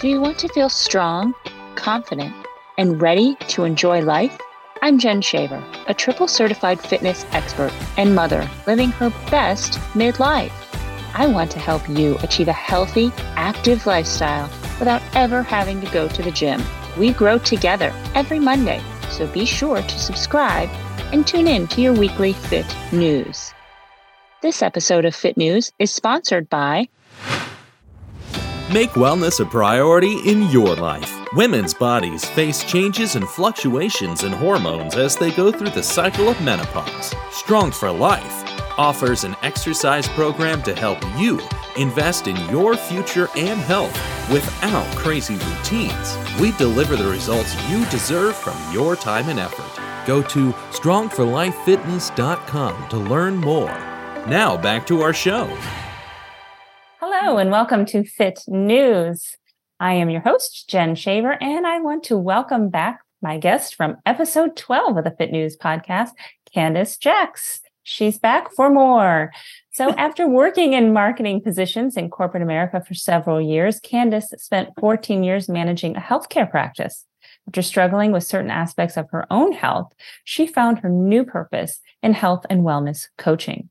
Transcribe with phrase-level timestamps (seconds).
[0.00, 1.34] Do you want to feel strong,
[1.74, 2.34] confident,
[2.78, 4.34] and ready to enjoy life?
[4.80, 10.52] I'm Jen Shaver, a triple certified fitness expert and mother living her best midlife.
[11.12, 16.08] I want to help you achieve a healthy, active lifestyle without ever having to go
[16.08, 16.62] to the gym.
[16.98, 20.70] We grow together every Monday, so be sure to subscribe
[21.12, 23.52] and tune in to your weekly Fit News.
[24.40, 26.88] This episode of Fit News is sponsored by
[28.72, 31.12] Make wellness a priority in your life.
[31.34, 36.40] Women's bodies face changes and fluctuations in hormones as they go through the cycle of
[36.40, 37.12] menopause.
[37.32, 38.44] Strong for Life
[38.78, 41.40] offers an exercise program to help you
[41.76, 43.92] invest in your future and health
[44.30, 46.16] without crazy routines.
[46.38, 49.80] We deliver the results you deserve from your time and effort.
[50.06, 53.76] Go to strongforlifefitness.com to learn more.
[54.28, 55.50] Now back to our show.
[57.22, 59.36] Hello, and welcome to Fit News.
[59.78, 63.98] I am your host, Jen Shaver, and I want to welcome back my guest from
[64.06, 66.12] episode 12 of the Fit News podcast,
[66.50, 67.60] Candace Jacks.
[67.82, 69.32] She's back for more.
[69.70, 75.22] So, after working in marketing positions in corporate America for several years, Candace spent 14
[75.22, 77.04] years managing a healthcare practice.
[77.46, 79.92] After struggling with certain aspects of her own health,
[80.24, 83.68] she found her new purpose in health and wellness coaching.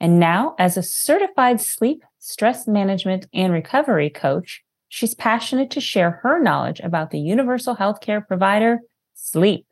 [0.00, 6.20] And now, as a certified sleep, stress management, and recovery coach, she's passionate to share
[6.22, 8.80] her knowledge about the universal healthcare provider,
[9.14, 9.66] sleep.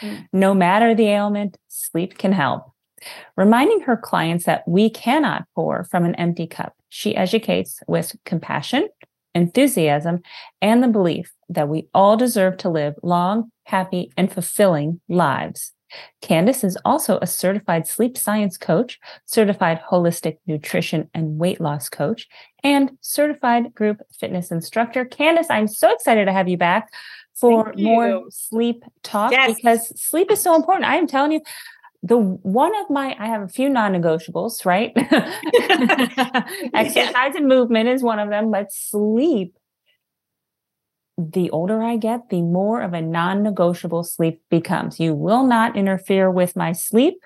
[0.00, 0.26] Mm.
[0.32, 2.72] No matter the ailment, sleep can help.
[3.36, 8.88] Reminding her clients that we cannot pour from an empty cup, she educates with compassion,
[9.34, 10.20] enthusiasm,
[10.60, 15.72] and the belief that we all deserve to live long, happy, and fulfilling lives.
[16.20, 22.28] Candace is also a certified sleep science coach, certified holistic nutrition and weight loss coach,
[22.62, 25.04] and certified group fitness instructor.
[25.04, 26.92] Candace, I'm so excited to have you back
[27.34, 27.84] for you.
[27.84, 29.54] more sleep talk yes.
[29.54, 30.86] because sleep is so important.
[30.86, 31.40] I am telling you,
[32.02, 34.92] the one of my I have a few non-negotiables, right?
[36.74, 37.32] Exercise yeah.
[37.36, 39.56] and movement is one of them, but sleep
[41.18, 44.98] the older I get, the more of a non negotiable sleep becomes.
[44.98, 47.24] You will not interfere with my sleep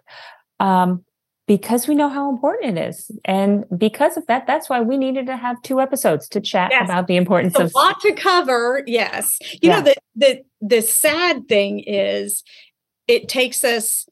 [0.58, 1.04] um,
[1.46, 3.10] because we know how important it is.
[3.24, 6.84] And because of that, that's why we needed to have two episodes to chat yes.
[6.84, 8.82] about the importance it's of a lot to cover.
[8.86, 9.38] Yes.
[9.62, 9.80] You yeah.
[9.80, 12.42] know, the, the, the sad thing is
[13.06, 14.06] it takes us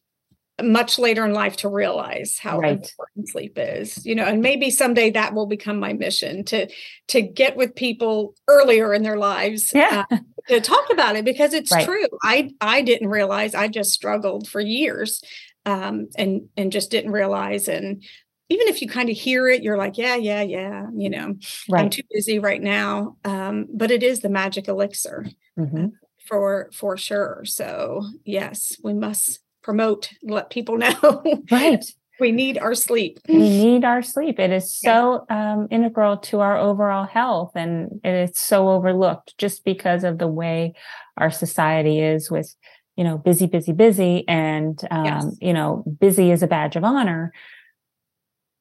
[0.63, 2.73] much later in life to realize how right.
[2.73, 6.69] important sleep is you know and maybe someday that will become my mission to
[7.09, 10.05] to get with people earlier in their lives yeah.
[10.11, 11.85] uh, to talk about it because it's right.
[11.85, 15.23] true i i didn't realize i just struggled for years
[15.67, 18.05] um and and just didn't realize and
[18.49, 21.35] even if you kind of hear it you're like yeah yeah yeah you know
[21.69, 21.83] right.
[21.83, 25.27] i'm too busy right now um but it is the magic elixir
[25.59, 25.87] mm-hmm.
[26.29, 31.25] for for sure so yes we must promote, let people know.
[31.51, 31.85] Right.
[32.21, 33.19] we need our sleep.
[33.29, 34.39] We need our sleep.
[34.39, 39.65] It is so um, integral to our overall health, and it is so overlooked just
[39.65, 40.75] because of the way
[41.17, 42.55] our society is with,
[42.97, 45.37] you know, busy, busy, busy, and um, yes.
[45.41, 47.33] you know, busy is a badge of honor,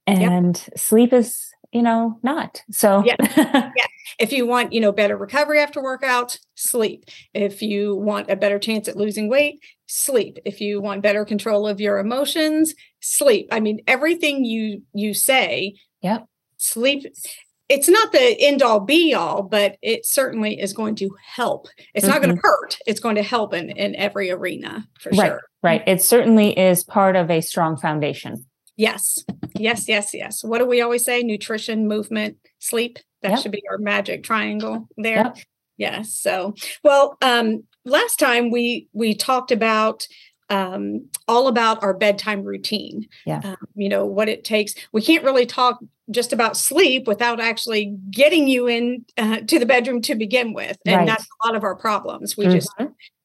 [0.08, 0.80] and yep.
[0.80, 2.64] sleep is you know not.
[2.72, 3.16] So yeah.
[3.76, 3.88] yeah.
[4.20, 7.06] If you want you know better recovery after workout sleep.
[7.34, 10.38] If you want a better chance at losing weight sleep.
[10.46, 13.48] If you want better control of your emotions sleep.
[13.52, 16.20] I mean everything you you say yeah
[16.58, 17.06] sleep
[17.70, 21.68] it's not the end all be all but it certainly is going to help.
[21.94, 22.14] It's mm-hmm.
[22.14, 22.78] not going to hurt.
[22.86, 25.42] It's going to help in in every arena for right, sure.
[25.64, 25.84] right.
[25.88, 28.46] It certainly is part of a strong foundation
[28.76, 29.24] Yes,
[29.56, 30.44] yes, yes, yes.
[30.44, 31.22] What do we always say?
[31.22, 33.00] Nutrition, movement, sleep.
[33.22, 33.40] That yep.
[33.40, 35.18] should be our magic triangle there.
[35.18, 35.38] Yep.
[35.78, 36.14] Yes.
[36.14, 40.08] So, well, um, last time we we talked about
[40.50, 43.08] um, all about our bedtime routine.
[43.26, 43.42] Yeah.
[43.44, 44.76] Um, you know what it takes.
[44.92, 45.80] We can't really talk
[46.12, 50.78] just about sleep without actually getting you in uh, to the bedroom to begin with,
[50.86, 51.08] and right.
[51.08, 52.36] that's a lot of our problems.
[52.36, 52.56] We mm-hmm.
[52.56, 52.72] just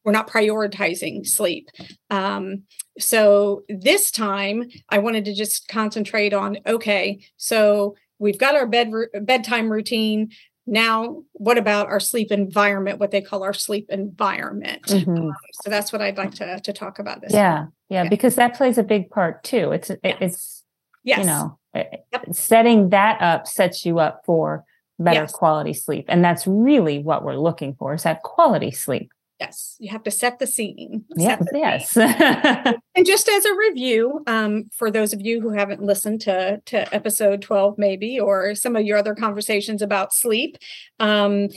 [0.08, 1.68] we're not prioritizing sleep.
[2.08, 2.62] Um,
[2.98, 8.90] so this time I wanted to just concentrate on okay, so we've got our bed
[9.20, 10.30] bedtime routine.
[10.66, 13.00] Now, what about our sleep environment?
[13.00, 14.84] What they call our sleep environment.
[14.84, 15.10] Mm-hmm.
[15.10, 17.34] Um, so that's what I'd like to to talk about this.
[17.34, 19.72] Yeah, yeah, yeah, because that plays a big part too.
[19.72, 20.64] It's it, it's
[21.04, 21.18] yes.
[21.18, 22.06] you know yep.
[22.32, 24.64] setting that up sets you up for
[24.98, 25.32] better yes.
[25.32, 29.12] quality sleep, and that's really what we're looking for is that quality sleep.
[29.40, 31.04] Yes, you have to set the scene.
[31.16, 31.96] Yes, the yes.
[32.96, 36.92] and just as a review, um, for those of you who haven't listened to to
[36.94, 40.58] episode twelve, maybe, or some of your other conversations about sleep,
[40.98, 41.48] um,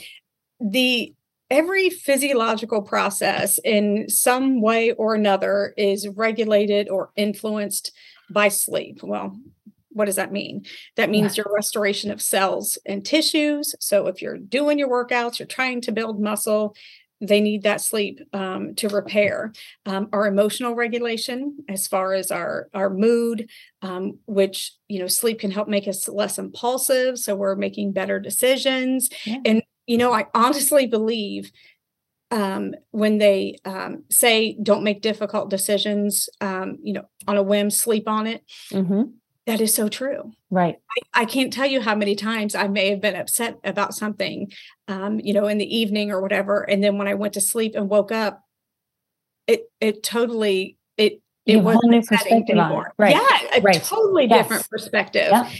[0.60, 1.12] the
[1.50, 7.92] every physiological process in some way or another is regulated or influenced
[8.30, 9.02] by sleep.
[9.02, 9.36] Well,
[9.90, 10.64] what does that mean?
[10.96, 13.74] That means your restoration of cells and tissues.
[13.80, 16.74] So if you're doing your workouts, you're trying to build muscle,
[17.22, 19.52] they need that sleep um, to repair
[19.86, 23.48] um, our emotional regulation as far as our our mood
[23.80, 28.18] um, which you know sleep can help make us less impulsive so we're making better
[28.18, 29.38] decisions yeah.
[29.44, 31.52] and you know i honestly believe
[32.30, 37.70] um, when they um, say don't make difficult decisions um, you know on a whim
[37.70, 38.42] sleep on it
[38.72, 39.02] mm-hmm.
[39.46, 40.32] That is so true.
[40.50, 40.76] Right.
[41.14, 44.52] I, I, can't tell you how many times I may have been upset about something,
[44.86, 46.62] um, you know, in the evening or whatever.
[46.62, 48.44] And then when I went to sleep and woke up,
[49.48, 51.92] it it totally it it wasn't
[52.48, 52.92] anymore.
[52.96, 53.16] Right.
[53.16, 53.82] Yeah, a right.
[53.82, 54.44] totally yes.
[54.44, 55.28] different perspective.
[55.32, 55.50] Yeah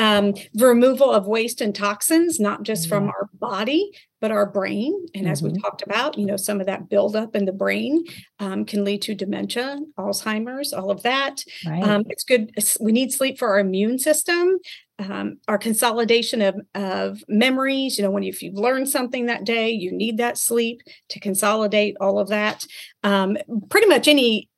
[0.00, 2.88] um, removal of waste and toxins, not just mm-hmm.
[2.88, 4.94] from our body, but our brain.
[5.14, 5.32] And mm-hmm.
[5.32, 5.60] as we mm-hmm.
[5.60, 8.04] talked about, you know, some of that buildup in the brain
[8.38, 11.44] um, can lead to dementia, Alzheimer's, all of that.
[11.66, 11.82] Right.
[11.82, 12.50] Um, it's good.
[12.80, 14.58] We need sleep for our immune system.
[14.98, 19.44] Um, our consolidation of, of memories, you know, when you, if you've learned something that
[19.44, 22.66] day, you need that sleep to consolidate all of that.
[23.02, 23.38] Um,
[23.70, 24.49] pretty much any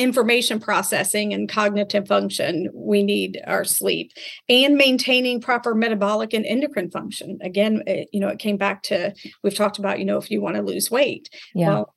[0.00, 4.12] information processing and cognitive function, we need our sleep
[4.48, 7.38] and maintaining proper metabolic and endocrine function.
[7.42, 10.40] Again, it, you know, it came back to we've talked about, you know, if you
[10.40, 11.28] want to lose weight.
[11.54, 11.68] Yeah.
[11.68, 11.94] Well,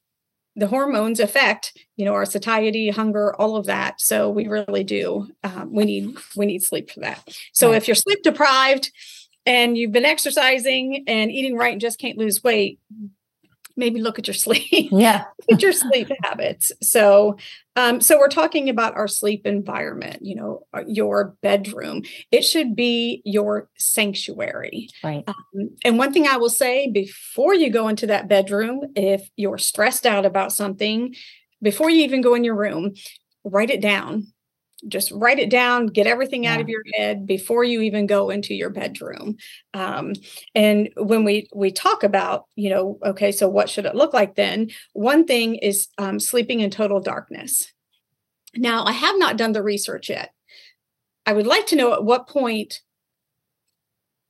[0.55, 5.27] the hormones affect you know our satiety hunger all of that so we really do
[5.43, 7.77] um, we need we need sleep for that so right.
[7.77, 8.91] if you're sleep deprived
[9.47, 12.79] and you've been exercising and eating right and just can't lose weight
[13.75, 14.63] maybe look at your sleep.
[14.91, 15.25] Yeah.
[15.51, 16.71] at your sleep habits.
[16.81, 17.37] So
[17.75, 22.03] um, so we're talking about our sleep environment, you know, uh, your bedroom.
[22.31, 24.89] It should be your sanctuary.
[25.03, 25.23] Right.
[25.27, 29.57] Um, and one thing I will say before you go into that bedroom, if you're
[29.57, 31.15] stressed out about something,
[31.63, 32.93] before you even go in your room,
[33.43, 34.27] write it down
[34.87, 38.53] just write it down get everything out of your head before you even go into
[38.53, 39.37] your bedroom.
[39.73, 40.13] Um,
[40.55, 44.35] and when we we talk about you know okay so what should it look like
[44.35, 44.69] then?
[44.93, 47.71] One thing is um, sleeping in total darkness.
[48.55, 50.31] Now i have not done the research yet.
[51.25, 52.81] I would like to know at what point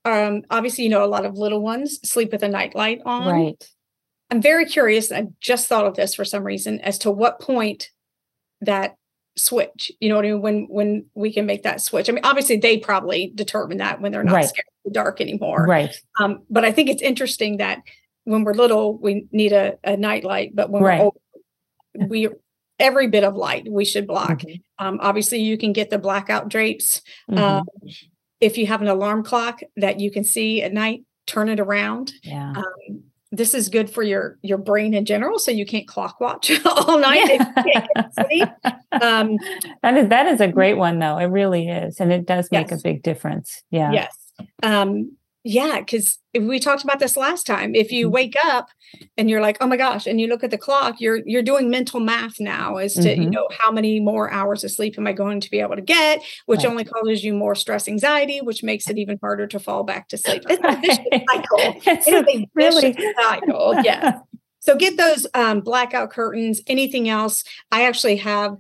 [0.06, 3.32] um, obviously you know a lot of little ones sleep with a nightlight on.
[3.32, 3.70] Right.
[4.30, 7.92] I'm very curious i just thought of this for some reason as to what point
[8.62, 8.96] that
[9.36, 12.24] switch you know what i mean when when we can make that switch i mean
[12.24, 14.46] obviously they probably determine that when they're not right.
[14.46, 17.80] scared of the dark anymore right um, but i think it's interesting that
[18.26, 21.00] when we're little we need a, a night light but when right.
[21.00, 21.18] we're old
[22.10, 22.30] we
[22.80, 24.86] every bit of light we should block mm-hmm.
[24.86, 27.44] um, obviously you can get the blackout drapes mm-hmm.
[27.44, 27.66] um,
[28.40, 32.14] if you have an alarm clock that you can see at night turn it around
[32.24, 33.04] yeah um,
[33.34, 37.00] this is good for your your brain in general so you can't clock watch all
[37.00, 37.42] night
[39.02, 39.38] um,
[39.82, 41.18] that is that is a great one though.
[41.18, 42.80] It really is and it does make yes.
[42.80, 43.64] a big difference.
[43.72, 43.92] Yeah.
[43.92, 44.16] Yes.
[44.62, 47.76] Um, yeah, because we talked about this last time.
[47.76, 48.14] If you mm-hmm.
[48.14, 48.70] wake up
[49.18, 51.70] and you're like, "Oh my gosh," and you look at the clock, you're you're doing
[51.70, 53.24] mental math now as to mm-hmm.
[53.24, 55.82] you know how many more hours of sleep am I going to be able to
[55.82, 56.70] get, which right.
[56.70, 60.18] only causes you more stress, anxiety, which makes it even harder to fall back to
[60.18, 60.44] sleep.
[60.50, 61.82] It's a vicious cycle.
[61.86, 63.76] It's it is a really cycle.
[63.84, 64.20] Yeah.
[64.64, 66.62] So get those um, blackout curtains.
[66.68, 67.44] Anything else?
[67.70, 68.56] I actually have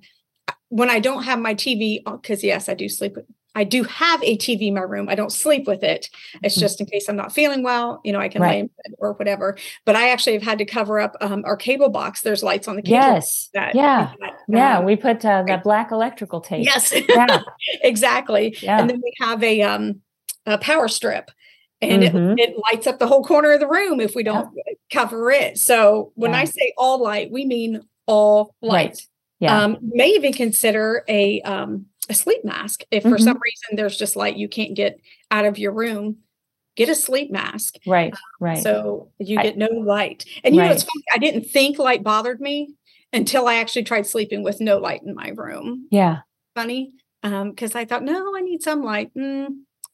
[0.67, 3.15] when I don't have my TV because yes, I do sleep
[3.55, 5.09] I do have a TV in my room.
[5.09, 6.09] I don't sleep with it.
[6.41, 6.61] It's mm-hmm.
[6.61, 8.49] just in case I'm not feeling well, you know, I can right.
[8.49, 9.57] lay in bed or whatever.
[9.85, 12.21] But I actually have had to cover up um, our cable box.
[12.21, 12.97] There's lights on the cable.
[12.97, 13.49] Yes.
[13.53, 14.11] That, yeah.
[14.19, 14.77] That, yeah.
[14.79, 16.65] Um, we put uh, that black electrical tape.
[16.65, 16.93] Yes.
[17.07, 17.41] Yeah.
[17.83, 18.57] exactly.
[18.61, 18.79] Yeah.
[18.79, 20.01] And then we have a, um,
[20.45, 21.29] a power strip
[21.81, 22.39] and mm-hmm.
[22.39, 24.73] it, it, lights up the whole corner of the room if we don't yeah.
[24.91, 25.57] cover it.
[25.57, 26.39] So when yeah.
[26.39, 28.89] I say all light, we mean all light.
[28.89, 29.07] Right.
[29.43, 29.61] Yeah.
[29.61, 32.83] Um, may even consider a um, a sleep mask.
[32.91, 33.23] If for mm-hmm.
[33.23, 34.99] some reason there's just light you can't get
[35.31, 36.17] out of your room,
[36.77, 37.75] get a sleep mask.
[37.85, 38.63] Right, right.
[38.63, 40.25] So you get I, no light.
[40.45, 40.67] And you right.
[40.67, 42.73] know, it's funny, I didn't think light bothered me
[43.11, 45.87] until I actually tried sleeping with no light in my room.
[45.91, 46.19] Yeah.
[46.55, 46.93] Funny.
[47.21, 49.13] Um, because I thought, no, I need some light.
[49.13, 49.47] Mm,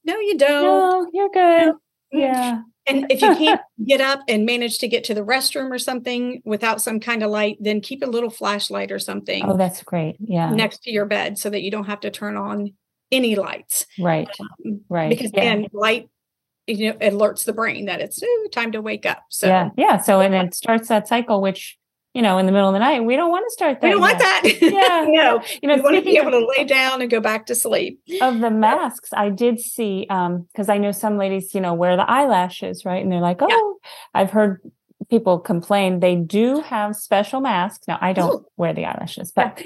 [0.06, 0.64] no, you don't.
[0.64, 1.76] No, you're good.
[2.12, 2.62] Yeah.
[2.90, 6.42] And if you can't get up and manage to get to the restroom or something
[6.46, 9.44] without some kind of light, then keep a little flashlight or something.
[9.46, 10.18] Oh, that's great.
[10.20, 10.50] Yeah.
[10.50, 12.74] Next to your bed so that you don't have to turn on
[13.12, 13.86] any lights.
[14.00, 14.30] Right.
[14.40, 15.10] Um, right.
[15.10, 15.44] Because yeah.
[15.44, 16.10] then light
[16.70, 19.24] you know alerts the brain that it's ooh, time to wake up.
[19.30, 19.98] So yeah, yeah.
[19.98, 21.79] So and it starts that cycle, which
[22.14, 23.88] you know, in the middle of the night, we don't want to start that.
[23.88, 24.42] We don't want that.
[24.62, 25.06] Yeah.
[25.08, 25.42] no.
[25.62, 28.02] You know, you want to be able to lay down and go back to sleep.
[28.22, 31.96] Of the masks, I did see, um, because I know some ladies, you know, wear
[31.96, 33.02] the eyelashes, right?
[33.02, 34.22] And they're like, oh, yeah.
[34.22, 34.60] I've heard
[35.10, 37.88] people complain they do have special masks.
[37.88, 38.46] Now, I don't Ooh.
[38.58, 39.62] wear the eyelashes, but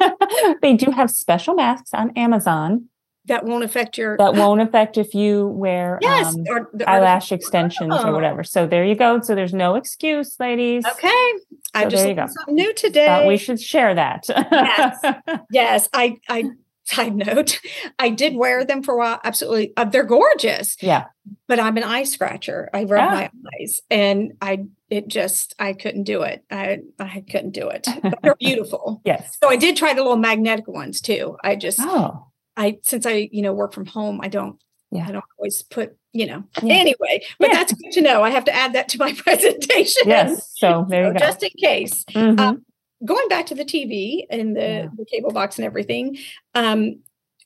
[0.62, 2.88] they do have special masks on Amazon
[3.26, 7.30] that won't affect your that won't affect if you wear yes, um, or, or, eyelash
[7.30, 8.08] extensions oh.
[8.08, 8.42] or whatever.
[8.42, 9.20] So there you go.
[9.20, 10.84] So there's no excuse, ladies.
[10.84, 11.32] Okay,
[11.74, 13.06] I so just learned something new today.
[13.06, 14.24] Thought we should share that.
[14.28, 15.04] yes,
[15.50, 15.88] yes.
[15.92, 16.50] I I
[16.84, 17.60] side note,
[17.98, 19.20] I did wear them for a while.
[19.22, 20.76] Absolutely, uh, they're gorgeous.
[20.80, 21.04] Yeah,
[21.46, 22.68] but I'm an eye scratcher.
[22.74, 23.14] I rub ah.
[23.14, 26.44] my eyes, and I it just I couldn't do it.
[26.50, 27.86] I I couldn't do it.
[28.02, 29.00] But they're beautiful.
[29.04, 29.36] yes.
[29.40, 31.36] So I did try the little magnetic ones too.
[31.44, 34.58] I just oh I since I you know work from home, I don't
[34.90, 35.06] yeah.
[35.08, 36.74] I don't always put you know yeah.
[36.74, 37.24] anyway.
[37.38, 37.54] But yeah.
[37.54, 38.22] that's good to know.
[38.22, 40.02] I have to add that to my presentation.
[40.06, 40.52] Yes.
[40.56, 41.18] So there you go.
[41.18, 42.04] Just in case.
[42.10, 42.38] Mm-hmm.
[42.38, 42.64] Um,
[43.04, 46.18] going back to the TV and the, the cable box and everything.
[46.54, 47.00] Um,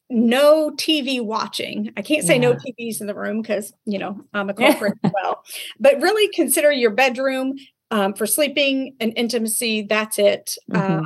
[0.09, 1.93] no TV watching.
[1.97, 5.13] I can't say no TVs in the room because you know I'm a culprit as
[5.13, 5.43] well.
[5.81, 7.55] But really consider your bedroom
[7.91, 9.83] um, for sleeping and intimacy.
[9.83, 10.57] That's it.
[10.71, 11.05] Mm-hmm.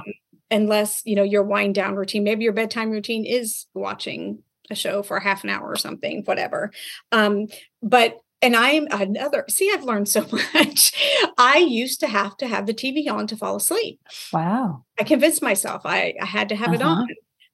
[0.51, 5.03] Unless you know your wind down routine maybe your bedtime routine is watching a show
[5.03, 6.73] for half an hour or something whatever.
[7.13, 7.47] Um
[7.83, 10.93] but and i'm another see i've learned so much.
[11.37, 14.01] I used to have to have the tv on to fall asleep.
[14.33, 14.85] Wow.
[14.99, 16.75] I convinced myself i, I had to have uh-huh.
[16.75, 17.09] it on.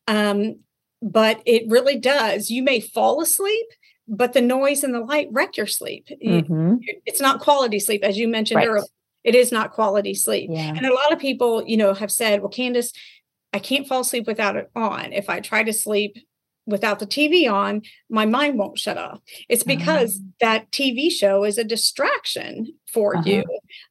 [0.08, 0.60] Um
[1.02, 2.50] but it really does.
[2.50, 3.66] You may fall asleep
[4.08, 6.06] but the noise and the light wreck your sleep.
[6.24, 6.76] Mm-hmm.
[7.04, 8.68] it's not quality sleep as you mentioned right.
[8.68, 8.84] earlier
[9.26, 10.48] it is not quality sleep.
[10.52, 10.72] Yeah.
[10.74, 12.92] And a lot of people, you know, have said, well, Candace,
[13.52, 15.12] I can't fall asleep without it on.
[15.12, 16.16] If I try to sleep
[16.64, 19.20] without the TV on, my mind won't shut off.
[19.48, 20.28] It's because uh-huh.
[20.40, 23.28] that TV show is a distraction for uh-huh.
[23.28, 23.44] you.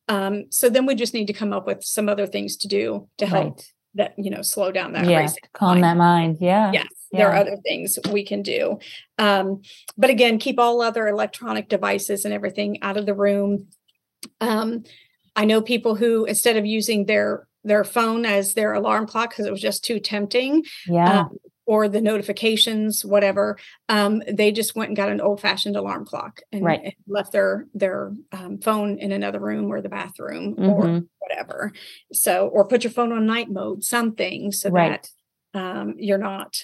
[0.07, 3.09] Um, so then we just need to come up with some other things to do
[3.17, 3.73] to help right.
[3.95, 5.83] that, you know, slow down that yeah, calm mind.
[5.83, 6.37] that mind.
[6.39, 6.71] Yeah.
[6.71, 6.87] Yes.
[7.11, 7.19] Yeah.
[7.19, 8.79] There are other things we can do.
[9.17, 9.63] Um,
[9.97, 13.67] but again, keep all other electronic devices and everything out of the room.
[14.39, 14.83] Um,
[15.35, 19.45] I know people who instead of using their their phone as their alarm clock because
[19.45, 20.63] it was just too tempting.
[20.87, 21.21] Yeah.
[21.21, 21.37] Um,
[21.67, 23.57] or the notifications, whatever.
[23.89, 26.81] Um, they just went and got an old fashioned alarm clock and, right.
[26.83, 30.63] and, left their their um, phone in another room or the bathroom mm-hmm.
[30.63, 31.73] or whatever.
[32.13, 35.09] So, or put your phone on night mode, something so right.
[35.53, 36.55] that um, you're not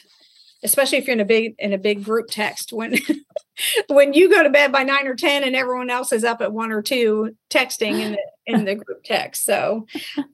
[0.63, 2.71] especially if you're in a big in a big group text.
[2.71, 2.97] When
[3.87, 6.53] when you go to bed by nine or ten and everyone else is up at
[6.53, 9.45] one or two texting in the in the group text.
[9.45, 9.85] So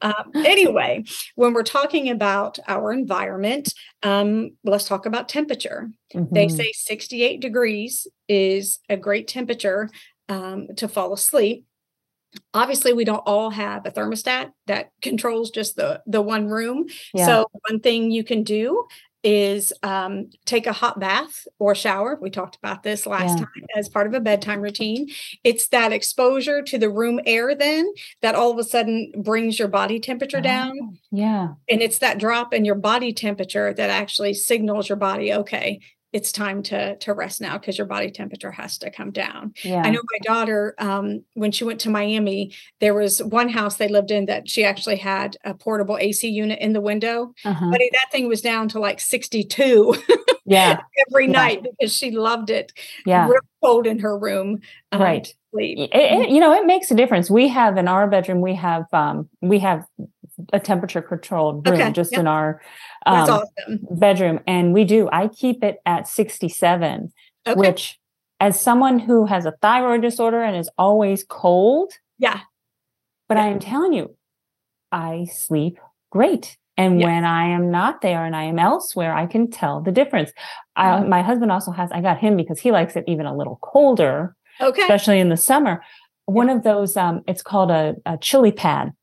[0.02, 1.04] um, anyway
[1.36, 5.90] when we're talking about our environment um, let's talk about temperature.
[6.14, 6.34] Mm-hmm.
[6.34, 9.90] they say 68 degrees is a great temperature
[10.30, 11.66] um, to fall asleep.
[12.54, 16.88] Obviously we don't all have a thermostat that controls just the the one room.
[17.14, 17.26] Yeah.
[17.26, 18.88] so one thing you can do
[19.30, 22.18] is um, take a hot bath or shower.
[22.22, 23.44] We talked about this last yeah.
[23.44, 25.10] time as part of a bedtime routine.
[25.44, 27.92] It's that exposure to the room air then
[28.22, 31.00] that all of a sudden brings your body temperature oh, down.
[31.12, 31.50] Yeah.
[31.70, 35.82] And it's that drop in your body temperature that actually signals your body, okay,
[36.18, 39.54] it's time to to rest now because your body temperature has to come down.
[39.64, 39.84] Yeah.
[39.86, 43.88] I know my daughter um, when she went to Miami, there was one house they
[43.88, 47.70] lived in that she actually had a portable AC unit in the window, uh-huh.
[47.70, 49.96] but that thing was down to like 62.
[50.50, 51.32] Yeah, every yeah.
[51.34, 52.72] night because she loved it.
[53.06, 54.62] Yeah, real cold in her room.
[54.94, 55.36] Um, right.
[55.54, 57.30] It, it, you know, it makes a difference.
[57.30, 59.86] We have in our bedroom, we have um, we have
[60.54, 61.92] a temperature controlled room okay.
[61.92, 62.22] just yep.
[62.22, 62.62] in our
[63.06, 63.80] um, awesome.
[63.92, 64.40] bedroom.
[64.46, 67.12] And we do, I keep it at 67,
[67.48, 67.60] okay.
[67.60, 68.00] which
[68.40, 71.94] as someone who has a thyroid disorder and is always cold.
[72.20, 72.42] Yeah.
[73.28, 73.46] But yeah.
[73.46, 74.16] I am telling you,
[74.92, 75.80] I sleep
[76.12, 76.58] great.
[76.78, 77.08] And yes.
[77.08, 80.30] when I am not there and I am elsewhere, I can tell the difference.
[80.78, 81.04] Mm-hmm.
[81.06, 83.58] I, my husband also has, I got him because he likes it even a little
[83.64, 84.84] colder, okay.
[84.84, 85.84] especially in the summer.
[86.26, 88.94] One of those, um, it's called a, a chili pad.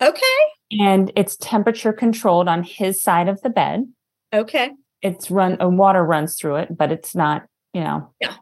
[0.00, 3.86] Okay and it's temperature controlled on his side of the bed.
[4.32, 4.72] Okay.
[5.02, 8.34] It's run a water runs through it, but it's not, you know, yeah.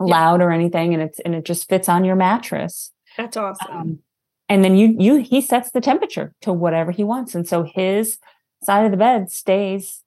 [0.00, 0.46] loud yeah.
[0.46, 2.92] or anything and it's and it just fits on your mattress.
[3.16, 3.76] That's awesome.
[3.76, 3.98] Um,
[4.48, 8.18] and then you you he sets the temperature to whatever he wants and so his
[8.62, 10.02] side of the bed stays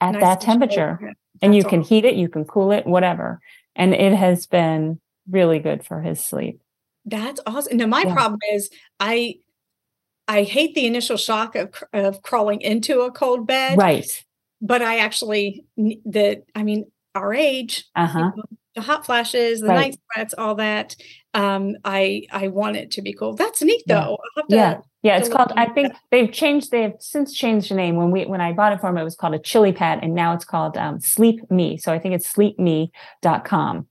[0.00, 1.14] at nice that temperature.
[1.42, 3.40] And you can heat it, you can cool it, whatever.
[3.76, 6.60] And it has been really good for his sleep.
[7.04, 7.76] That's awesome.
[7.76, 8.14] Now my yeah.
[8.14, 9.36] problem is I
[10.26, 13.78] I hate the initial shock of of crawling into a cold bed.
[13.78, 14.06] Right.
[14.60, 18.18] But I actually the I mean our age, uh-huh.
[18.18, 19.76] you know, the hot flashes, the right.
[19.76, 20.96] night sweats, all that.
[21.32, 23.34] Um, I I want it to be cool.
[23.34, 24.18] That's neat though.
[24.48, 24.56] Yeah.
[24.56, 24.80] yeah.
[25.04, 25.52] Yeah, it's called.
[25.54, 26.70] I think they've changed.
[26.70, 27.96] They've since changed the name.
[27.96, 30.14] When we when I bought it for them, it was called a Chili Pad, and
[30.14, 31.76] now it's called um, Sleep Me.
[31.76, 33.86] So I think it's sleepme.com.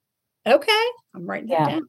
[0.47, 1.65] Okay, I'm writing yeah.
[1.65, 1.87] that down.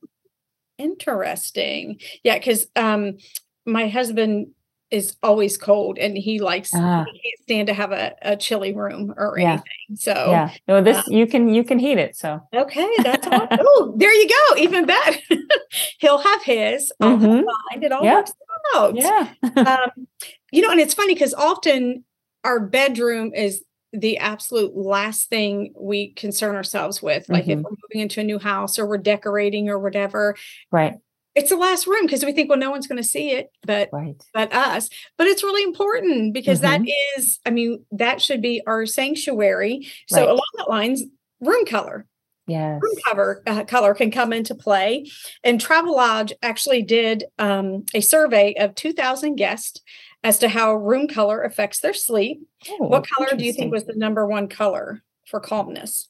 [0.76, 2.00] Interesting.
[2.22, 3.16] Yeah, because um,
[3.66, 4.48] my husband
[4.90, 8.72] is always cold and he likes uh, he can't stand to have a, a chilly
[8.72, 9.54] room or yeah.
[9.54, 9.96] anything.
[9.96, 12.16] So yeah, no, this uh, you can you can heat it.
[12.16, 15.18] So okay, that's oh, there you go, even better.
[15.98, 16.92] He'll have his.
[17.02, 17.82] Mm-hmm.
[17.82, 18.14] It all yeah.
[18.14, 18.32] works
[18.76, 18.94] out.
[18.94, 19.32] Yeah.
[19.56, 20.06] um,
[20.52, 22.04] you know, and it's funny because often
[22.44, 27.28] our bedroom is the absolute last thing we concern ourselves with.
[27.28, 27.50] Like mm-hmm.
[27.50, 30.36] if we're moving into a new house or we're decorating or whatever.
[30.70, 30.94] Right
[31.34, 33.88] it's the last room because we think well no one's going to see it but
[33.92, 34.22] right.
[34.32, 34.88] but us
[35.18, 36.84] but it's really important because mm-hmm.
[36.84, 39.86] that is i mean that should be our sanctuary.
[40.08, 40.28] So right.
[40.28, 41.02] along that lines
[41.40, 42.06] room color.
[42.46, 42.78] Yes.
[42.82, 45.10] room cover uh, color can come into play.
[45.42, 49.80] And travelodge actually did um, a survey of 2000 guests
[50.22, 52.46] as to how room color affects their sleep.
[52.68, 56.08] Oh, what color do you think was the number one color for calmness?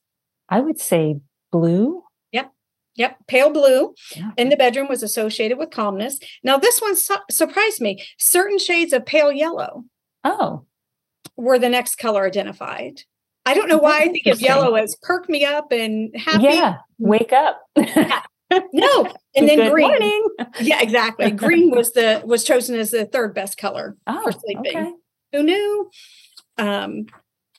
[0.49, 1.21] I would say
[1.53, 2.03] blue
[2.97, 4.31] Yep, pale blue yeah.
[4.37, 6.19] in the bedroom was associated with calmness.
[6.43, 8.05] Now, this one su- surprised me.
[8.19, 9.85] Certain shades of pale yellow.
[10.23, 10.65] Oh.
[11.37, 13.03] Were the next color identified.
[13.47, 16.45] I don't know why I think of yellow as perk me up and happy.
[16.45, 17.61] Yeah, wake up.
[17.77, 19.89] No, and then Good green.
[19.89, 20.29] Morning.
[20.61, 21.31] Yeah, exactly.
[21.31, 24.77] Green was the was chosen as the third best color oh, for sleeping.
[24.77, 24.93] Okay.
[25.33, 25.91] Who knew?
[26.57, 27.07] Um,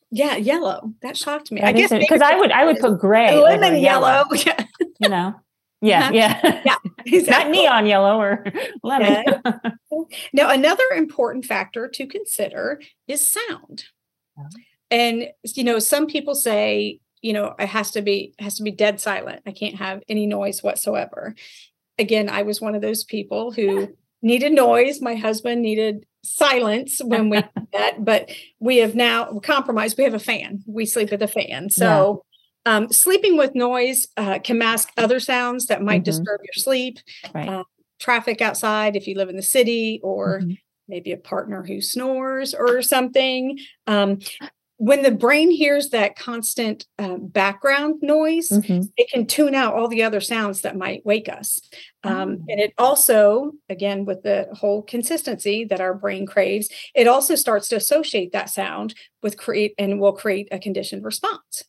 [0.10, 0.94] yeah, yellow.
[1.01, 1.62] That shocked me.
[1.62, 4.24] That I guess because I would I would put gray, lemon yellow.
[4.34, 4.56] yellow.
[4.99, 5.35] you know.
[5.81, 6.11] Yeah, uh-huh.
[6.13, 6.75] yeah, yeah.
[7.05, 7.31] Exactly.
[7.31, 8.45] Not neon yellow or
[8.83, 9.23] lemon.
[9.27, 9.59] Yeah.
[10.33, 13.85] now, another important factor to consider is sound.
[14.89, 18.71] And you know, some people say, you know, it has to be has to be
[18.71, 19.41] dead silent.
[19.45, 21.35] I can't have any noise whatsoever.
[21.99, 23.89] Again, I was one of those people who
[24.21, 25.01] needed noise.
[25.01, 29.97] My husband needed silence when we met, but we have now compromised.
[29.97, 30.63] We have a fan.
[30.65, 31.69] We sleep with a fan.
[31.69, 32.23] So.
[32.65, 36.03] Um, sleeping with noise uh, can mask other sounds that might mm-hmm.
[36.03, 37.00] disturb your sleep.
[37.34, 37.48] Right.
[37.48, 37.63] Uh,
[38.00, 40.53] traffic outside if you live in the city or mm-hmm.
[40.88, 43.58] maybe a partner who snores or something.
[43.88, 44.19] Um,
[44.78, 48.82] when the brain hears that constant uh, background noise, mm-hmm.
[48.97, 51.62] it can tune out all the other sounds that might wake us.
[52.04, 52.45] Um, oh.
[52.49, 57.69] And it also, again, with the whole consistency that our brain craves, it also starts
[57.69, 61.63] to associate that sound with create and will create a conditioned response.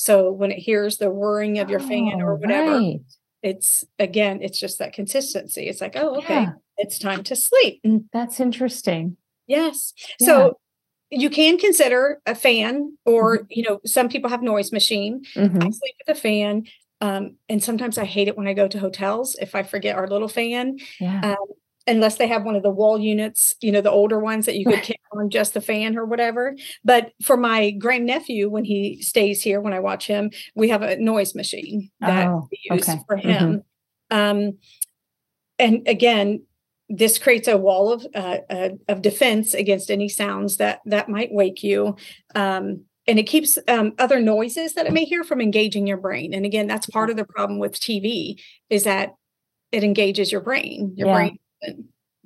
[0.00, 3.00] So when it hears the whirring of your oh, fan or whatever, right.
[3.42, 5.68] it's again, it's just that consistency.
[5.68, 6.52] It's like, oh, okay, yeah.
[6.78, 7.84] it's time to sleep.
[8.10, 9.18] That's interesting.
[9.46, 9.92] Yes.
[10.18, 10.26] Yeah.
[10.26, 10.58] So
[11.10, 13.46] you can consider a fan or mm-hmm.
[13.50, 15.56] you know some people have noise machine mm-hmm.
[15.56, 16.62] i sleep with a fan
[17.00, 20.06] um, and sometimes i hate it when i go to hotels if i forget our
[20.06, 21.32] little fan yeah.
[21.32, 21.46] um,
[21.86, 24.64] unless they have one of the wall units you know the older ones that you
[24.64, 29.42] could kick on just the fan or whatever but for my grandnephew when he stays
[29.42, 33.00] here when i watch him we have a noise machine that oh, we use okay.
[33.06, 33.62] for him
[34.10, 34.16] mm-hmm.
[34.16, 34.58] um,
[35.58, 36.42] and again
[36.88, 41.32] this creates a wall of uh, uh, of defense against any sounds that that might
[41.32, 41.96] wake you
[42.34, 46.34] um, and it keeps um, other noises that it may hear from engaging your brain
[46.34, 49.14] and again that's part of the problem with tv is that
[49.72, 51.14] it engages your brain your yeah.
[51.14, 51.38] brain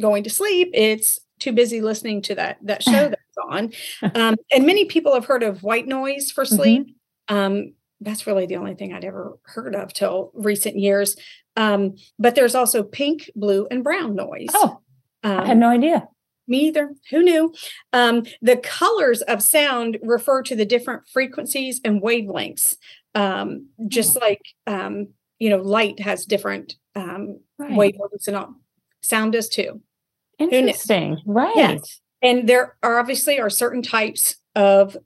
[0.01, 3.73] going to sleep it's too busy listening to that that show that's on
[4.15, 6.87] um, and many people have heard of white noise for sleep
[7.29, 7.37] mm-hmm.
[7.37, 7.73] um,
[8.05, 11.17] that's really the only thing I'd ever heard of till recent years.
[11.57, 14.49] Um, but there's also pink, blue, and brown noise.
[14.53, 14.81] Oh,
[15.23, 16.07] um, I had no idea.
[16.47, 16.91] Me either.
[17.11, 17.55] Who knew?
[17.93, 22.77] Um, the colors of sound refer to the different frequencies and wavelengths.
[23.15, 24.21] Um, just oh.
[24.21, 27.73] like um, you know, light has different um, right.
[27.73, 28.55] wavelengths and all.
[29.05, 29.81] Sound does too.
[30.39, 31.21] Interesting.
[31.27, 31.55] Right.
[31.55, 32.01] Yes.
[32.23, 34.97] And there are obviously are certain types of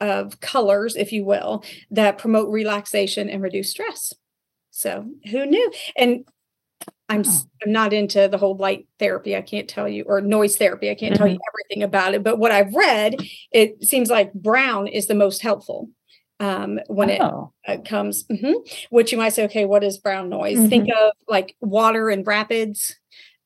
[0.00, 4.12] of colors, if you will, that promote relaxation and reduce stress.
[4.70, 5.72] So who knew?
[5.96, 6.26] And
[7.08, 7.40] I'm oh.
[7.64, 9.34] I'm not into the whole light therapy.
[9.34, 10.90] I can't tell you or noise therapy.
[10.90, 11.18] I can't mm-hmm.
[11.18, 11.54] tell you mm-hmm.
[11.54, 12.22] everything about it.
[12.22, 13.16] But what I've read,
[13.50, 15.88] it seems like brown is the most helpful
[16.44, 17.52] um, when oh.
[17.64, 18.24] it uh, comes.
[18.24, 18.52] Mm-hmm,
[18.90, 20.58] which you might say, okay, what is brown noise?
[20.58, 20.68] Mm-hmm.
[20.68, 22.96] Think of like water and rapids.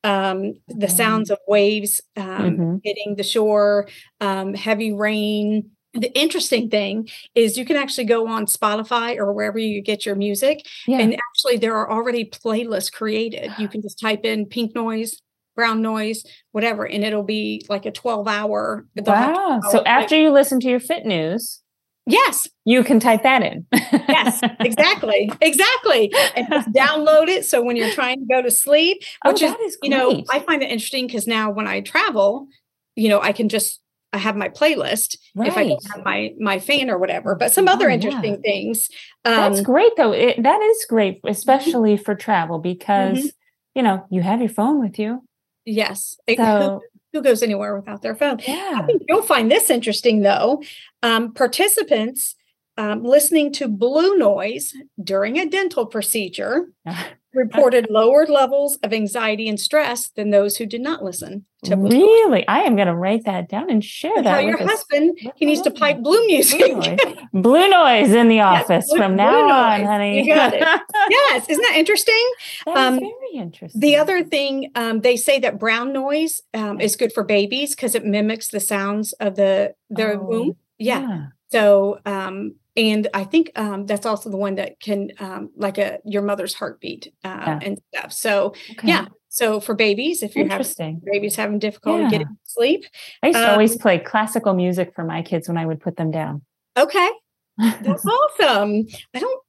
[0.03, 1.33] Um, the sounds mm.
[1.33, 2.75] of waves um, mm-hmm.
[2.85, 3.89] hitting the shore,
[4.21, 9.57] um, heavy rain, the interesting thing is you can actually go on Spotify or wherever
[9.57, 10.99] you get your music, yeah.
[10.99, 13.51] and actually there are already playlists created.
[13.57, 15.21] You can just type in pink noise,
[15.55, 18.85] brown noise, whatever, and it'll be like a 12 hour.
[18.95, 19.61] Wow.
[19.71, 21.61] So after you listen to your fit news,
[22.05, 22.47] Yes.
[22.65, 23.65] You can type that in.
[23.71, 25.31] yes, exactly.
[25.41, 26.13] Exactly.
[26.35, 27.45] And just download it.
[27.45, 30.23] So when you're trying to go to sleep, oh, which oh, is, is you know,
[30.29, 32.47] I find it interesting because now when I travel,
[32.95, 33.79] you know, I can just
[34.11, 35.47] I have my playlist right.
[35.47, 37.35] if I don't have my my fan or whatever.
[37.35, 38.51] But some other oh, interesting yeah.
[38.51, 38.89] things.
[39.25, 40.11] Um, That's great though.
[40.11, 41.27] It, that is great, mm-hmm.
[41.27, 43.27] especially for travel because mm-hmm.
[43.75, 45.23] you know you have your phone with you.
[45.65, 46.17] Yes.
[46.35, 46.81] So,
[47.13, 48.39] who goes anywhere without their phone.
[48.47, 48.81] Yeah.
[48.81, 50.63] I think you'll find this interesting though.
[51.01, 52.35] Um, participants
[52.77, 56.71] um, listening to blue noise during a dental procedure
[57.33, 62.47] reported lower levels of anxiety and stress than those who did not listen to really?
[62.47, 65.61] I am going to write that down and share and that your husband he needs
[65.63, 66.59] to pipe blue music.
[66.59, 66.99] blue noise,
[67.33, 70.25] blue noise in the office yes, blue, from now on honey.
[70.25, 70.61] You got it.
[71.09, 72.31] Yes isn't that interesting?
[72.65, 73.81] That um, very interesting.
[73.81, 77.95] the other thing um, they say that brown noise um, is good for babies because
[77.95, 80.55] it mimics the sounds of the their oh, womb.
[80.77, 81.01] Yeah.
[81.01, 81.25] yeah.
[81.51, 85.99] so um, and I think um, that's also the one that can um, like a
[86.05, 87.59] your mother's heartbeat uh, yeah.
[87.61, 88.13] and stuff.
[88.13, 88.87] So okay.
[88.87, 90.65] yeah, so for babies, if you have
[91.03, 92.09] babies having difficulty yeah.
[92.09, 92.85] getting sleep,
[93.21, 95.97] I used to um, always play classical music for my kids when I would put
[95.97, 96.41] them down.
[96.77, 97.09] Okay,
[97.57, 98.05] that's
[98.39, 98.87] awesome.
[99.13, 99.43] I don't.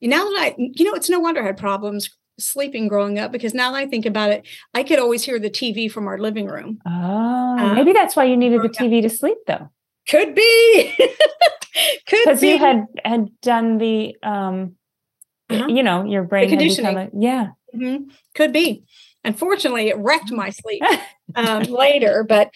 [0.00, 2.08] Now that I, you know, it's no wonder I had problems
[2.38, 5.50] sleeping growing up because now that I think about it, I could always hear the
[5.50, 6.78] TV from our living room.
[6.86, 9.70] Oh, um, maybe that's why you needed the TV to sleep, though.
[10.08, 10.94] Could be.
[12.06, 14.76] Could because you had had done the um,
[15.48, 15.66] uh-huh.
[15.68, 17.48] you know, your brain become a, yeah.
[17.74, 18.10] Mm-hmm.
[18.34, 18.84] Could be.
[19.24, 20.82] Unfortunately, it wrecked my sleep
[21.34, 22.24] um, later.
[22.28, 22.50] But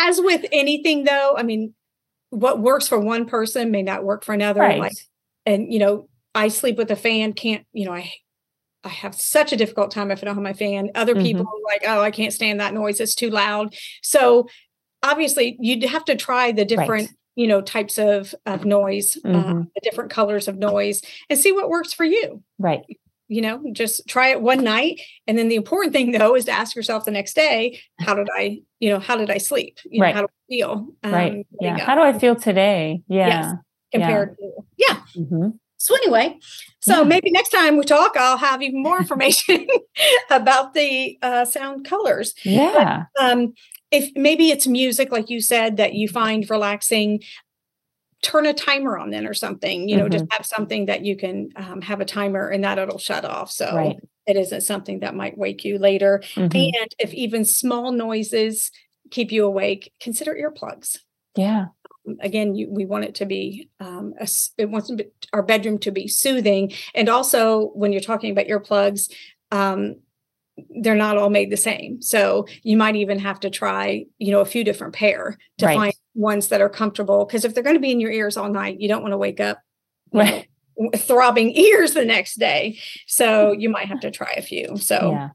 [0.00, 1.74] as with anything, though, I mean,
[2.30, 4.60] what works for one person may not work for another.
[4.60, 4.80] Right.
[4.80, 4.96] Like,
[5.46, 7.32] and you know, I sleep with a fan.
[7.32, 7.92] Can't you know?
[7.92, 8.12] I
[8.84, 10.90] I have such a difficult time if I don't have my fan.
[10.94, 11.22] Other mm-hmm.
[11.22, 13.00] people are like, oh, I can't stand that noise.
[13.00, 13.74] It's too loud.
[14.02, 14.48] So
[15.10, 17.08] obviously, you'd have to try the different.
[17.08, 19.60] Right you know types of of noise uh, mm-hmm.
[19.60, 22.42] uh, the different colors of noise and see what works for you.
[22.58, 22.80] Right.
[23.28, 25.00] You know just try it one night.
[25.28, 28.28] And then the important thing though is to ask yourself the next day how did
[28.34, 29.78] i you know how did i sleep?
[29.84, 30.14] You right.
[30.14, 30.88] know, how do i feel?
[31.04, 31.46] Um, right.
[31.60, 31.78] yeah.
[31.78, 33.02] how do i feel today?
[33.06, 33.28] Yeah.
[33.28, 33.54] Yes,
[33.92, 34.46] compared yeah.
[34.46, 35.22] to yeah.
[35.22, 35.48] Mm-hmm.
[35.76, 36.36] so anyway
[36.80, 37.04] so yeah.
[37.04, 39.68] maybe next time we talk i'll have even more information
[40.30, 42.34] about the uh, sound colors.
[42.44, 43.04] Yeah.
[43.14, 43.54] But, um
[43.90, 47.20] if maybe it's music like you said that you find relaxing
[48.22, 50.12] turn a timer on then or something you know mm-hmm.
[50.12, 53.50] just have something that you can um, have a timer and that it'll shut off
[53.50, 53.96] so right.
[54.26, 56.56] it isn't something that might wake you later mm-hmm.
[56.56, 58.72] and if even small noises
[59.10, 60.98] keep you awake consider earplugs
[61.36, 61.66] yeah
[62.08, 64.90] um, again you, we want it to be um, a, it wants
[65.32, 69.12] our bedroom to be soothing and also when you're talking about earplugs
[69.52, 69.94] um,
[70.82, 72.00] they're not all made the same.
[72.02, 75.76] So you might even have to try, you know, a few different pair to right.
[75.76, 77.24] find ones that are comfortable.
[77.24, 79.18] Because if they're going to be in your ears all night, you don't want to
[79.18, 79.58] wake up
[80.12, 80.42] know,
[80.96, 82.78] throbbing ears the next day.
[83.06, 84.76] So you might have to try a few.
[84.76, 85.28] So yeah.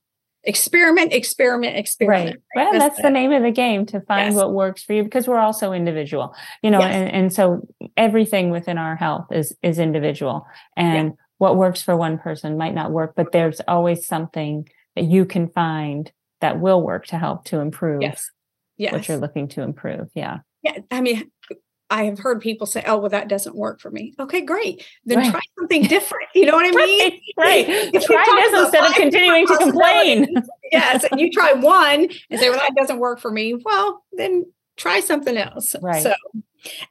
[0.44, 2.42] experiment, experiment, experiment.
[2.56, 2.64] Right.
[2.64, 4.36] Well, that's, that's the name of the game to find yes.
[4.36, 6.96] what works for you because we're also individual, you know, yes.
[6.96, 10.46] and, and so everything within our health is is individual.
[10.76, 11.16] And yeah.
[11.38, 15.48] what works for one person might not work, but there's always something that you can
[15.50, 18.30] find that will work to help to improve yes.
[18.78, 18.94] Yes.
[18.94, 20.10] what you're looking to improve.
[20.14, 20.40] Yeah.
[20.62, 20.80] Yeah.
[20.92, 21.32] I mean,
[21.90, 24.84] I have heard people say, "Oh, well, that doesn't work for me." Okay, great.
[25.06, 25.32] Then right.
[25.32, 26.28] try something different.
[26.34, 27.22] You know what I mean?
[27.38, 27.68] right.
[27.68, 28.02] right.
[28.02, 30.34] try this instead of continuing to complain.
[30.72, 35.02] yes, you try one and say, "Well, that doesn't work for me." Well, then try
[35.02, 35.76] something else.
[35.82, 36.02] Right.
[36.02, 36.14] So,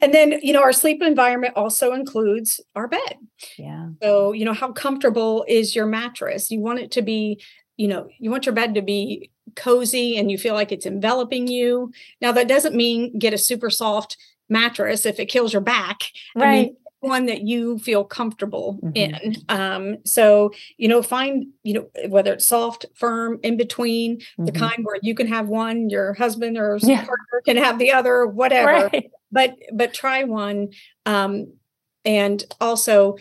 [0.00, 3.16] and then you know, our sleep environment also includes our bed.
[3.58, 3.88] Yeah.
[4.02, 6.50] So you know, how comfortable is your mattress?
[6.50, 7.42] You want it to be
[7.82, 11.48] you know, you want your bed to be cozy and you feel like it's enveloping
[11.48, 11.90] you.
[12.20, 14.16] Now, that doesn't mean get a super soft
[14.48, 16.02] mattress if it kills your back.
[16.36, 16.46] Right.
[16.46, 18.96] I mean, one that you feel comfortable mm-hmm.
[18.96, 19.36] in.
[19.48, 24.44] Um, so, you know, find, you know, whether it's soft, firm, in between, mm-hmm.
[24.44, 27.04] the kind where you can have one, your husband or yeah.
[27.04, 28.88] partner can have the other, whatever.
[28.92, 29.10] Right.
[29.32, 30.68] But but try one.
[31.04, 31.54] Um,
[32.04, 33.16] and also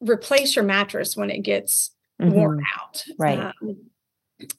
[0.00, 2.32] replace your mattress when it gets mm-hmm.
[2.32, 3.04] worn out.
[3.16, 3.38] Right.
[3.38, 3.76] Um,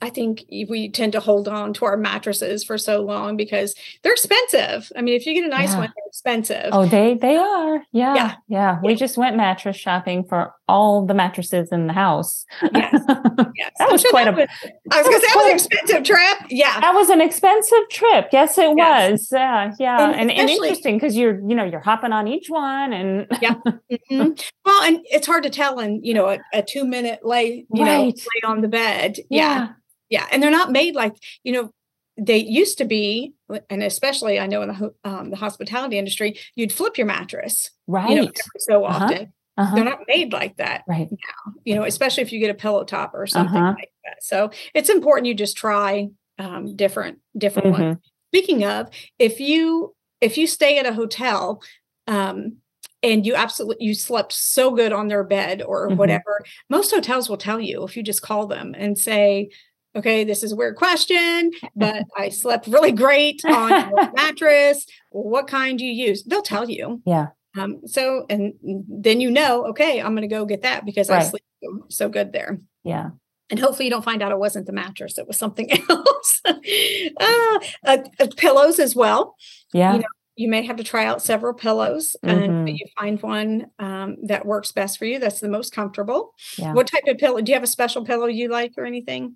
[0.02, 4.13] I think we tend to hold on to our mattresses for so long because they're
[4.13, 4.91] expensive.
[4.96, 5.80] I mean, if you get a nice yeah.
[5.80, 6.69] one, expensive.
[6.71, 7.84] Oh, they they are.
[7.91, 8.13] Yeah.
[8.13, 8.36] Yeah.
[8.47, 8.80] yeah.
[8.84, 8.97] We yeah.
[8.97, 12.45] just went mattress shopping for all the mattresses in the house.
[12.62, 13.04] Yes.
[13.56, 13.71] yes.
[13.80, 14.47] that was quite that a was,
[14.91, 16.38] I was gonna say that was an expensive trip.
[16.52, 16.80] Yeah.
[16.82, 18.28] That was an expensive trip.
[18.32, 19.12] Yes, it yes.
[19.12, 19.30] was.
[19.32, 19.73] Yeah.
[19.80, 20.04] Yeah.
[20.04, 23.56] And, and, and interesting because you're, you know, you're hopping on each one and yeah.
[23.91, 24.34] Mm-hmm.
[24.65, 27.84] Well, and it's hard to tell in, you know, a, a two minute lay, you
[27.84, 27.97] right.
[27.97, 29.17] know, lay on the bed.
[29.30, 29.39] yeah.
[29.39, 29.67] yeah
[30.10, 31.71] yeah and they're not made like you know
[32.17, 33.34] they used to be
[33.70, 38.10] and especially I know in the um, the hospitality industry, you'd flip your mattress, right?
[38.10, 39.06] You know, so uh-huh.
[39.06, 39.34] often.
[39.56, 39.76] Uh-huh.
[39.76, 42.84] They're not made like that right now, you know, especially if you get a pillow
[42.84, 43.76] top or something uh-huh.
[43.78, 44.24] like that.
[44.24, 46.08] So it's important you just try
[46.39, 47.82] um, different different mm-hmm.
[47.84, 47.98] ones.
[48.34, 48.89] Speaking of,
[49.20, 51.62] if you if you stay at a hotel
[52.08, 52.58] um,
[53.04, 55.98] and you absolutely you slept so good on their bed or mm-hmm.
[55.98, 59.50] whatever, most hotels will tell you if you just call them and say,
[59.95, 64.86] okay, this is a weird question, but I slept really great on mattress.
[65.12, 66.23] What kind do you use?
[66.23, 67.01] They'll tell you.
[67.06, 67.27] Yeah.
[67.58, 71.21] Um, so, and then you know, okay, I'm going to go get that because right.
[71.21, 71.43] I sleep
[71.89, 72.60] so, good there.
[72.84, 73.12] Yeah.
[73.49, 76.41] And hopefully you don't find out it wasn't the mattress; it was something else.
[76.45, 79.36] uh, uh, uh, pillows as well.
[79.73, 79.93] Yeah.
[79.93, 82.41] You, know, you may have to try out several pillows, mm-hmm.
[82.41, 85.19] and you find one um, that works best for you.
[85.19, 86.34] That's the most comfortable.
[86.58, 86.73] Yeah.
[86.73, 87.41] What type of pillow?
[87.41, 89.36] Do you have a special pillow you like or anything?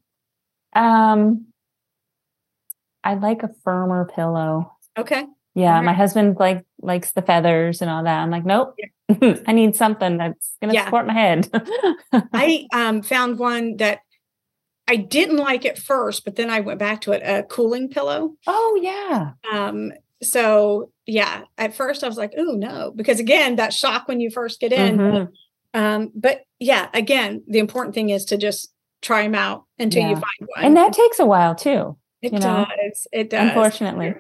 [0.74, 1.48] Um,
[3.04, 4.74] I like a firmer pillow.
[4.98, 5.26] Okay.
[5.56, 5.86] Yeah, right.
[5.86, 8.20] my husband like likes the feathers and all that.
[8.20, 9.38] I'm like, nope, yeah.
[9.48, 10.86] I need something that's going to yeah.
[10.86, 11.50] support my head.
[12.14, 14.02] I um, found one that
[14.88, 18.36] I didn't like at first, but then I went back to it a cooling pillow.
[18.46, 19.32] Oh yeah.
[19.52, 24.20] Um, so yeah, at first I was like, oh no, because again, that shock when
[24.20, 24.98] you first get in.
[24.98, 25.80] Mm-hmm.
[25.80, 30.10] Um, but yeah, again, the important thing is to just try them out until yeah.
[30.10, 30.66] you find one.
[30.66, 31.98] And that takes a while too.
[32.22, 32.44] It does.
[32.44, 32.68] Know?
[33.12, 33.48] It does.
[33.48, 34.16] Unfortunately.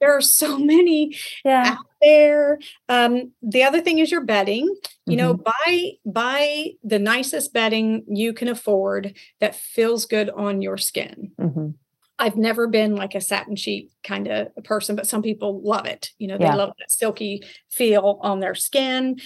[0.00, 1.76] there are so many yeah.
[1.76, 2.58] out there.
[2.88, 4.66] Um, the other thing is your bedding.
[5.06, 5.16] You mm-hmm.
[5.16, 11.32] know, buy buy the nicest bedding you can afford that feels good on your skin.
[11.40, 11.70] Mm-hmm.
[12.16, 16.10] I've never been like a satin sheet kind of person, but some people love it.
[16.18, 16.54] You know, they yeah.
[16.54, 19.16] love that silky feel on their skin.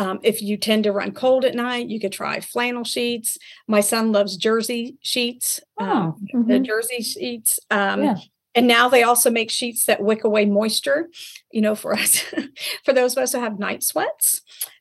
[0.00, 3.36] Um, if you tend to run cold at night, you could try flannel sheets.
[3.68, 6.50] My son loves jersey sheets, oh, um, mm-hmm.
[6.50, 7.60] the jersey sheets.
[7.70, 8.14] Um, yeah.
[8.54, 11.10] And now they also make sheets that wick away moisture,
[11.52, 12.24] you know, for us,
[12.82, 14.40] for those of us who have night sweats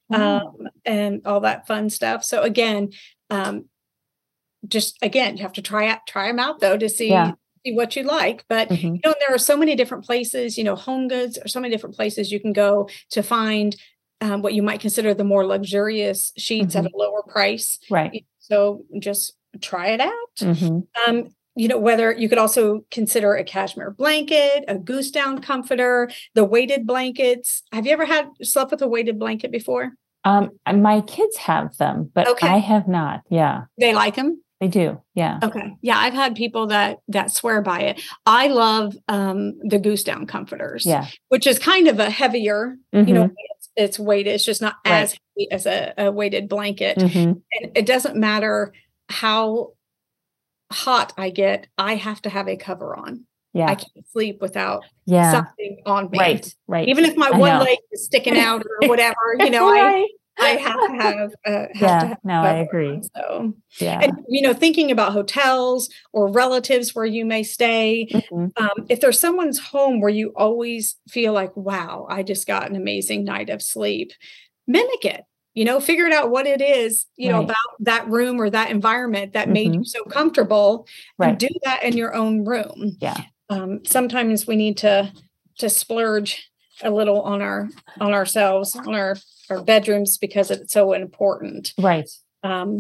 [0.09, 0.67] mm-hmm.
[0.85, 2.23] and all that fun stuff.
[2.23, 2.91] So again,
[3.29, 3.65] um,
[4.65, 7.33] just again, you have to try out, try them out though to see yeah
[7.65, 8.45] see what you like.
[8.47, 8.95] But mm-hmm.
[8.95, 11.73] you know, there are so many different places, you know, home goods or so many
[11.73, 13.75] different places you can go to find
[14.21, 16.85] um, what you might consider the more luxurious sheets mm-hmm.
[16.85, 17.79] at a lower price.
[17.89, 18.25] Right.
[18.39, 20.35] So just try it out.
[20.39, 20.79] Mm-hmm.
[21.07, 26.09] Um, you know, whether you could also consider a cashmere blanket, a goose down comforter,
[26.33, 27.63] the weighted blankets.
[27.73, 29.91] Have you ever had slept with a weighted blanket before?
[30.23, 32.47] Um, my kids have them, but okay.
[32.47, 33.21] I have not.
[33.29, 33.63] Yeah.
[33.77, 34.41] They like them?
[34.59, 35.01] They do.
[35.15, 35.39] Yeah.
[35.41, 35.73] Okay.
[35.81, 38.01] Yeah, I've had people that that swear by it.
[38.25, 40.85] I love um the goose down comforters.
[40.85, 41.07] Yeah.
[41.29, 43.07] Which is kind of a heavier, mm-hmm.
[43.07, 43.33] you know, mm-hmm.
[43.79, 44.33] It's, weighted.
[44.33, 45.03] It's just not right.
[45.03, 46.97] as heavy as a, a weighted blanket.
[46.97, 47.17] Mm-hmm.
[47.19, 48.73] And it doesn't matter
[49.09, 49.73] how
[50.71, 53.25] hot I get, I have to have a cover on.
[53.53, 53.65] Yeah.
[53.65, 55.31] I can't sleep without yeah.
[55.31, 56.19] something on me.
[56.19, 56.55] Right.
[56.67, 56.87] Right.
[56.87, 57.63] Even if my I one know.
[57.63, 60.05] leg is sticking out or whatever, you know, right.
[60.05, 60.07] I
[60.41, 63.01] I have to have, uh, have yeah, to have no, I agree.
[63.15, 68.47] So yeah, and you know, thinking about hotels or relatives where you may stay, mm-hmm.
[68.61, 72.75] um, if there's someone's home where you always feel like, wow, I just got an
[72.75, 74.11] amazing night of sleep,
[74.67, 75.25] mimic it
[75.55, 77.37] you know figuring out what it is you right.
[77.37, 79.53] know about that room or that environment that mm-hmm.
[79.53, 81.29] made you so comfortable right.
[81.29, 85.11] and do that in your own room yeah um, sometimes we need to
[85.57, 86.49] to splurge
[86.81, 87.67] a little on our
[87.99, 89.17] on ourselves on our
[89.49, 92.09] our bedrooms because it's so important right
[92.43, 92.79] um,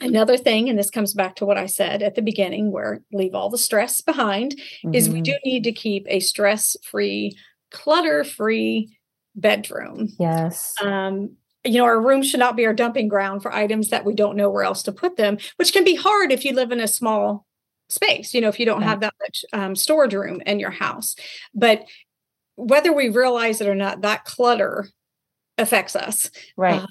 [0.00, 3.34] another thing and this comes back to what i said at the beginning where leave
[3.34, 4.94] all the stress behind mm-hmm.
[4.94, 5.24] is we mm-hmm.
[5.24, 7.36] do need to keep a stress free
[7.70, 8.96] clutter free
[9.34, 13.90] bedroom yes um, you know, our room should not be our dumping ground for items
[13.90, 16.52] that we don't know where else to put them, which can be hard if you
[16.52, 17.46] live in a small
[17.88, 18.88] space, you know, if you don't right.
[18.88, 21.14] have that much um, storage room in your house.
[21.54, 21.86] But
[22.56, 24.88] whether we realize it or not, that clutter
[25.58, 26.30] affects us.
[26.56, 26.80] Right.
[26.80, 26.86] Uh,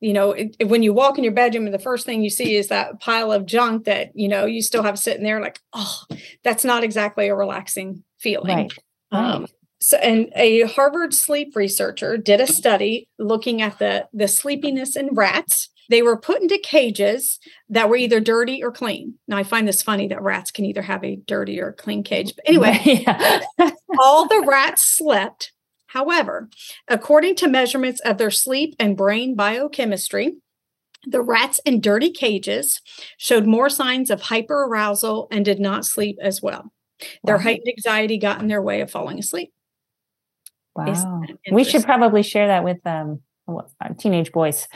[0.00, 2.56] you know, it, when you walk in your bedroom and the first thing you see
[2.56, 6.02] is that pile of junk that, you know, you still have sitting there like, oh,
[6.42, 8.56] that's not exactly a relaxing feeling.
[8.56, 8.72] Right.
[9.12, 9.46] Um,
[9.80, 15.08] so, and a Harvard sleep researcher did a study looking at the, the sleepiness in
[15.12, 15.70] rats.
[15.90, 19.14] They were put into cages that were either dirty or clean.
[19.26, 22.32] Now, I find this funny that rats can either have a dirty or clean cage.
[22.36, 23.04] But anyway,
[23.98, 25.52] all the rats slept.
[25.92, 26.48] However,
[26.88, 30.36] according to measurements of their sleep and brain biochemistry,
[31.04, 32.80] the rats in dirty cages
[33.18, 36.72] showed more signs of hyperarousal and did not sleep as well.
[37.24, 37.42] Their wow.
[37.42, 39.52] heightened anxiety got in their way of falling asleep.
[40.74, 41.22] Wow.
[41.50, 43.20] We should probably share that with um
[43.98, 44.68] teenage boys.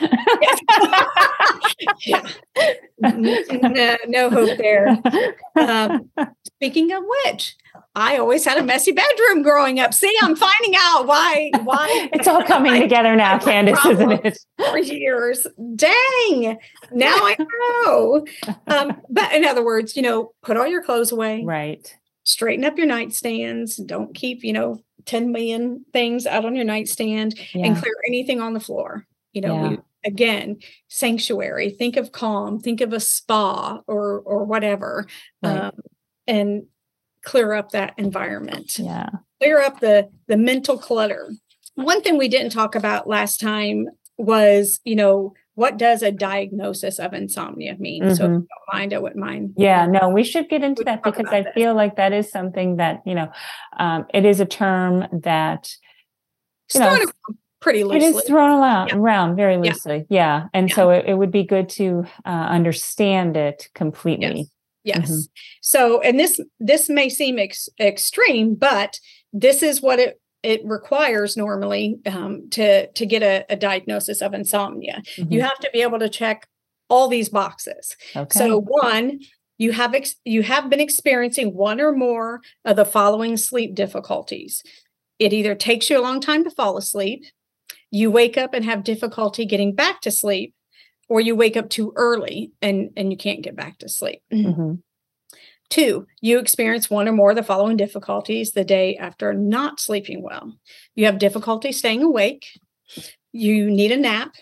[2.99, 3.57] yeah.
[3.67, 4.97] no, no hope there.
[5.55, 6.09] Um,
[6.45, 7.55] speaking of which,
[7.95, 9.93] I always had a messy bedroom growing up.
[9.93, 14.39] See, I'm finding out why why it's all coming together now, Candace, isn't it?
[14.57, 15.47] For years.
[15.75, 16.57] Dang.
[16.91, 18.25] Now I know.
[18.67, 21.43] Um, but in other words, you know, put all your clothes away.
[21.43, 21.95] Right.
[22.23, 23.83] Straighten up your nightstands.
[23.85, 27.65] Don't keep, you know, 10 million things out on your nightstand yeah.
[27.65, 29.05] and clear anything on the floor.
[29.33, 29.69] You know, yeah.
[29.69, 35.05] we, again, sanctuary, think of calm, think of a spa or or whatever.
[35.43, 35.57] Right.
[35.57, 35.73] Um,
[36.25, 36.63] and
[37.23, 38.79] clear up that environment.
[38.79, 39.09] Yeah.
[39.39, 41.29] Clear up the the mental clutter.
[41.75, 43.85] One thing we didn't talk about last time
[44.17, 48.03] was, you know, what does a diagnosis of insomnia mean?
[48.03, 48.13] Mm-hmm.
[48.15, 49.53] So if you don't mind, I wouldn't mind.
[49.57, 53.01] Yeah, no, we should get into that because I feel like that is something that,
[53.05, 53.31] you know,
[53.77, 55.69] um, it is a term that
[56.73, 57.05] you know,
[57.59, 58.09] pretty loosely.
[58.09, 58.95] It is thrown around, yeah.
[58.95, 60.05] around very loosely.
[60.09, 60.41] Yeah.
[60.41, 60.47] yeah.
[60.53, 60.75] And yeah.
[60.75, 64.49] so it, it, would be good to uh, understand it completely.
[64.83, 64.99] Yes.
[64.99, 65.11] Yes.
[65.11, 65.19] Mm-hmm.
[65.61, 68.99] So, and this this may seem ex- extreme, but
[69.33, 74.33] this is what it it requires normally um, to to get a, a, diagnosis of
[74.33, 75.01] insomnia.
[75.17, 75.33] Mm-hmm.
[75.33, 76.47] You have to be able to check
[76.89, 77.97] all these boxes.
[78.15, 78.39] Okay.
[78.39, 79.19] So, one,
[79.57, 84.63] you have ex- you have been experiencing one or more of the following sleep difficulties.
[85.19, 87.25] It either takes you a long time to fall asleep,
[87.91, 90.53] you wake up and have difficulty getting back to sleep,
[91.09, 94.21] or you wake up too early and and you can't get back to sleep.
[94.31, 94.75] Mm-hmm.
[95.69, 100.21] Two, you experience one or more of the following difficulties the day after not sleeping
[100.21, 100.57] well.
[100.95, 102.45] You have difficulty staying awake,
[103.33, 104.33] you need a nap,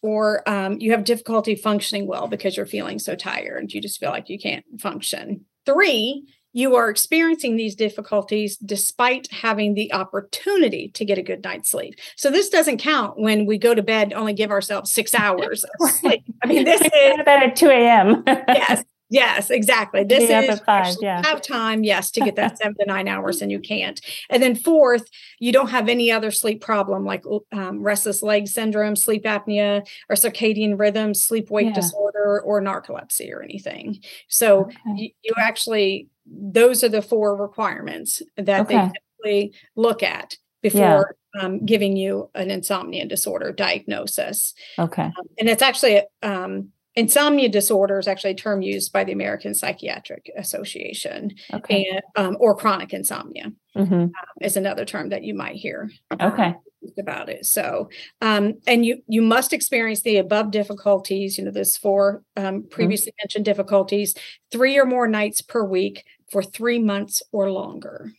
[0.00, 3.72] or um, you have difficulty functioning well because you're feeling so tired.
[3.72, 5.44] You just feel like you can't function.
[5.66, 6.24] Three,
[6.56, 11.94] you are experiencing these difficulties despite having the opportunity to get a good night's sleep.
[12.16, 15.90] So this doesn't count when we go to bed, only give ourselves six hours of
[15.90, 16.24] sleep.
[16.42, 18.22] I mean, this is that at 2 a.m.
[18.26, 18.82] yes.
[19.08, 20.02] Yes, exactly.
[20.02, 21.24] This is five, yeah.
[21.24, 24.00] have time, yes, to get that seven to nine hours, and you can't.
[24.30, 28.96] And then fourth, you don't have any other sleep problem like um, restless leg syndrome,
[28.96, 31.74] sleep apnea, or circadian rhythm, sleep wake yeah.
[31.74, 34.00] disorder, or narcolepsy or anything.
[34.26, 34.74] So okay.
[34.96, 38.76] you, you, actually, those are the four requirements that okay.
[38.76, 41.42] they typically look at before yeah.
[41.42, 44.54] um, giving you an insomnia disorder diagnosis.
[44.78, 49.12] Okay, um, and it's actually um, insomnia disorder is actually a term used by the
[49.12, 51.86] American Psychiatric Association, okay.
[51.90, 53.94] and um, or chronic insomnia mm-hmm.
[53.94, 55.90] um, is another term that you might hear.
[56.20, 56.54] Okay.
[56.98, 57.88] About it so
[58.20, 62.68] um, and you you must experience the above difficulties you know this four um, mm-hmm.
[62.68, 63.24] previously mm-hmm.
[63.24, 64.14] mentioned difficulties
[64.52, 68.12] three or more nights per week for three months or longer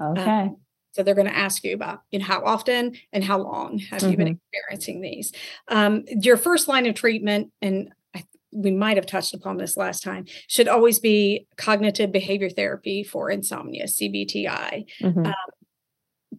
[0.00, 0.56] okay um,
[0.92, 4.00] so they're going to ask you about, you know, how often and how long have
[4.00, 4.10] mm-hmm.
[4.12, 4.36] you been mm-hmm.
[4.52, 5.32] experiencing these?
[5.66, 7.92] Um, your first line of treatment, and
[8.52, 13.28] we might have touched upon this last time, should always be cognitive behavior therapy for
[13.28, 14.84] insomnia, CBTI.
[15.02, 15.26] Mm-hmm.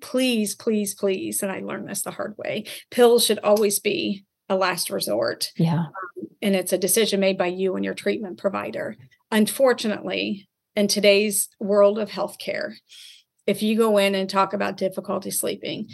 [0.01, 4.55] Please, please, please, and I learned this the hard way, pills should always be a
[4.55, 5.51] last resort.
[5.57, 5.79] Yeah.
[5.79, 8.95] Um, and it's a decision made by you and your treatment provider.
[9.31, 12.73] Unfortunately, in today's world of healthcare,
[13.47, 15.89] if you go in and talk about difficulty sleeping,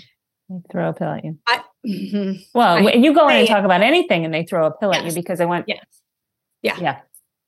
[0.72, 1.38] throw a pill at you.
[1.48, 2.42] I, mm-hmm.
[2.54, 5.02] Well, I, you go in and talk about anything and they throw a pill yes,
[5.02, 5.86] at you because they want yes.
[6.62, 6.78] Yeah.
[6.80, 7.00] Yeah.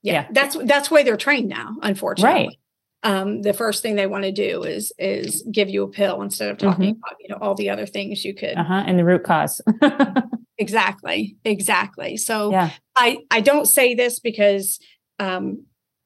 [0.02, 0.28] Yeah.
[0.32, 2.48] That's that's why they're trained now, unfortunately.
[2.48, 2.58] Right.
[3.06, 6.50] Um, the first thing they want to do is is give you a pill instead
[6.50, 7.00] of talking mm-hmm.
[7.04, 8.84] about you know all the other things you could uh-huh.
[8.88, 9.60] and the root cause
[10.58, 12.70] exactly exactly so yeah.
[12.96, 14.80] i i don't say this because
[15.20, 15.66] um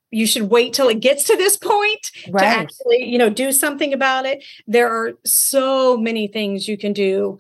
[0.10, 2.42] you should wait till it gets to this point right.
[2.42, 6.94] to actually you know do something about it there are so many things you can
[6.94, 7.38] do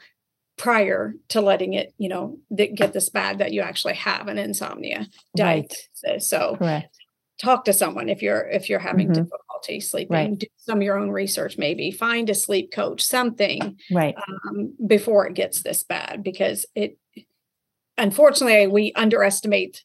[0.58, 5.08] prior to letting it, you know, get this bad that you actually have an insomnia
[5.36, 5.88] diagnosis.
[6.06, 6.22] Right.
[6.22, 6.98] So Correct.
[7.40, 9.24] Talk to someone if you're if you're having mm-hmm.
[9.24, 10.16] difficulty sleeping.
[10.16, 10.38] Right.
[10.38, 14.16] Do some of your own research, maybe find a sleep coach, something right
[14.48, 16.98] um, before it gets this bad, because it
[17.98, 19.84] unfortunately we underestimate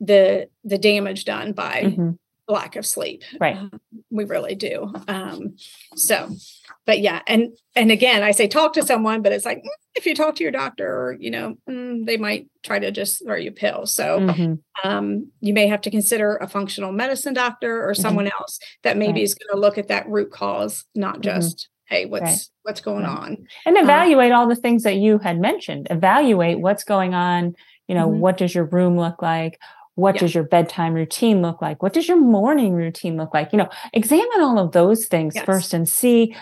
[0.00, 2.10] the the damage done by mm-hmm
[2.50, 3.22] lack of sleep.
[3.40, 3.56] Right.
[3.56, 4.92] Um, we really do.
[5.08, 5.56] Um,
[5.94, 6.30] so,
[6.86, 10.06] but yeah, and and again, I say talk to someone, but it's like mm, if
[10.06, 13.36] you talk to your doctor, or you know, mm, they might try to just throw
[13.36, 13.94] you pills.
[13.94, 14.88] So, mm-hmm.
[14.88, 18.02] um, you may have to consider a functional medicine doctor or mm-hmm.
[18.02, 18.40] someone mm-hmm.
[18.40, 19.22] else that maybe right.
[19.22, 21.22] is going to look at that root cause, not mm-hmm.
[21.22, 22.38] just hey what's right.
[22.62, 23.18] what's going right.
[23.18, 27.52] on and um, evaluate all the things that you had mentioned evaluate what's going on
[27.88, 28.20] you know mm-hmm.
[28.20, 29.58] what does your room look like
[30.00, 30.20] what yeah.
[30.20, 31.82] does your bedtime routine look like?
[31.82, 33.52] What does your morning routine look like?
[33.52, 35.44] You know, examine all of those things yes.
[35.44, 36.34] first and see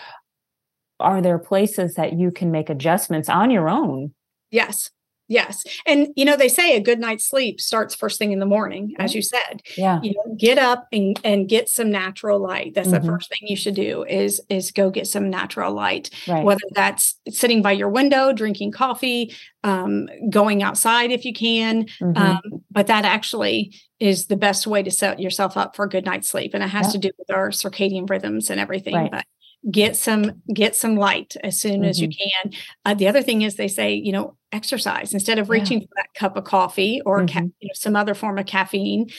[0.99, 4.13] are there places that you can make adjustments on your own?
[4.51, 4.89] Yes.
[5.29, 5.63] Yes.
[5.85, 8.95] And you know, they say a good night's sleep starts first thing in the morning,
[8.97, 9.61] as you said.
[9.77, 10.01] Yeah.
[10.01, 12.73] You know, get up and, and get some natural light.
[12.73, 13.05] That's mm-hmm.
[13.05, 16.09] the first thing you should do is is go get some natural light.
[16.27, 16.43] Right.
[16.43, 21.85] Whether that's sitting by your window, drinking coffee, um, going outside if you can.
[22.01, 22.17] Mm-hmm.
[22.17, 26.05] Um, but that actually is the best way to set yourself up for a good
[26.05, 26.55] night's sleep.
[26.55, 28.95] And it has to do with our circadian rhythms and everything.
[28.95, 29.11] Right.
[29.11, 29.25] But
[29.69, 31.89] get some get some light as soon mm-hmm.
[31.89, 32.49] as you mm-hmm.
[32.49, 35.85] can uh, the other thing is they say you know exercise instead of reaching yeah.
[35.85, 37.37] for that cup of coffee or mm-hmm.
[37.37, 39.09] ca- you know, some other form of caffeine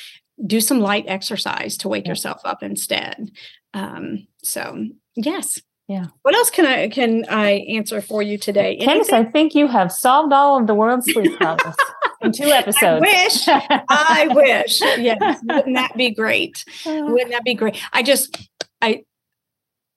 [0.47, 2.13] do some light exercise to wake yeah.
[2.13, 3.31] yourself up instead
[3.75, 5.61] um, so yes
[5.91, 6.07] yeah.
[6.23, 8.77] What else can I can I answer for you today?
[8.77, 11.75] Candace, I think you have solved all of the world's sleep problems
[12.21, 13.05] in two episodes.
[13.05, 13.49] I wish.
[13.89, 14.81] I wish.
[14.81, 15.41] Yes.
[15.49, 16.65] Wouldn't that be great?
[16.87, 17.77] Wouldn't that be great?
[17.93, 18.49] I just
[18.81, 19.03] I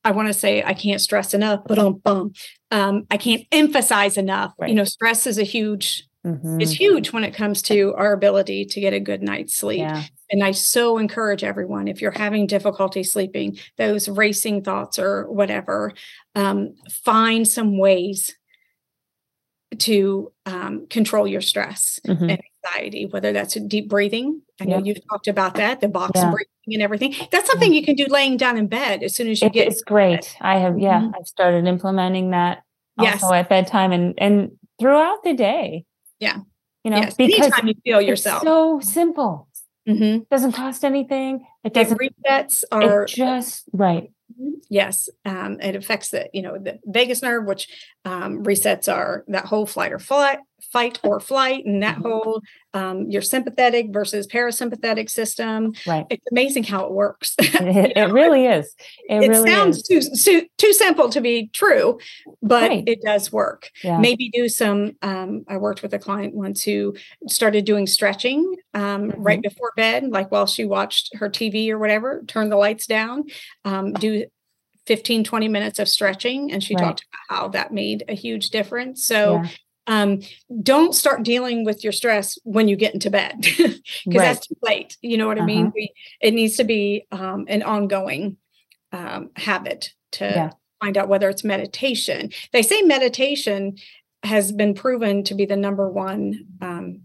[0.04, 2.02] I want to say I can't stress enough, but um,
[2.72, 4.54] um, I can't emphasize enough.
[4.58, 4.70] Right.
[4.70, 6.60] You know, stress is a huge, mm-hmm.
[6.60, 9.80] it's huge when it comes to our ability to get a good night's sleep.
[9.80, 10.04] Yeah.
[10.30, 15.94] And I so encourage everyone if you're having difficulty sleeping, those racing thoughts or whatever,
[16.36, 18.36] um, find some ways
[19.80, 22.30] to um, control your stress mm-hmm.
[22.30, 24.42] and anxiety, whether that's deep breathing.
[24.62, 26.32] I know you've talked about that, the box yeah.
[26.32, 27.16] breathing and everything.
[27.32, 27.80] That's something yeah.
[27.80, 29.68] you can do laying down in bed as soon as you it, get.
[29.68, 30.36] It's great.
[30.42, 31.16] I have, yeah, mm-hmm.
[31.20, 32.64] I've started implementing that
[33.00, 33.22] yes.
[33.22, 35.86] also at bedtime and and throughout the day.
[36.20, 36.38] Yeah,
[36.84, 37.16] you know, yes.
[37.16, 38.44] because Anytime you feel yourself.
[38.44, 39.48] so simple.
[39.88, 40.24] Mm-hmm.
[40.32, 41.46] Doesn't cost anything.
[41.66, 42.02] It doesn't.
[42.02, 44.10] It resets are just right.
[44.70, 47.68] Yes, um, it affects the you know the vagus nerve, which
[48.06, 50.40] um, resets our that whole flight or flight,
[50.72, 52.08] fight or flight, and that mm-hmm.
[52.08, 52.42] whole
[52.74, 55.74] um, your sympathetic versus parasympathetic system.
[55.86, 56.06] Right.
[56.10, 57.36] It's amazing how it works.
[57.40, 58.74] it, it, really is.
[59.10, 60.24] It, it really sounds is.
[60.24, 62.00] Too, too too simple to be true,
[62.42, 62.84] but right.
[62.88, 63.70] it does work.
[63.84, 64.00] Yeah.
[64.00, 64.94] Maybe do some.
[65.02, 66.96] Um, I worked with a client once who
[67.28, 69.22] started doing stretching um, mm-hmm.
[69.22, 72.24] right before bed, like while she watched her TV or whatever.
[72.28, 73.26] Turn the lights down.
[73.66, 74.26] Um, do
[74.86, 76.84] 15 20 minutes of stretching and she right.
[76.84, 79.50] talked about how that made a huge difference so yeah
[79.88, 80.22] um,
[80.62, 84.18] don't start dealing with your stress when you get into bed because right.
[84.18, 84.98] that's too late.
[85.02, 85.44] You know what uh-huh.
[85.44, 85.66] I mean?
[85.68, 85.74] Uh-huh.
[85.76, 88.38] We, it needs to be um, an ongoing
[88.92, 90.52] um, habit to yeah.
[90.82, 92.32] find out whether it's meditation.
[92.52, 93.78] They say meditation
[94.24, 97.02] has been proven to be the number one um,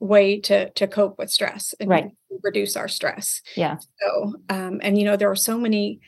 [0.00, 2.10] way to to cope with stress and right.
[2.42, 3.42] reduce our stress.
[3.56, 3.76] Yeah.
[4.00, 6.00] So, um, and you know, there are so many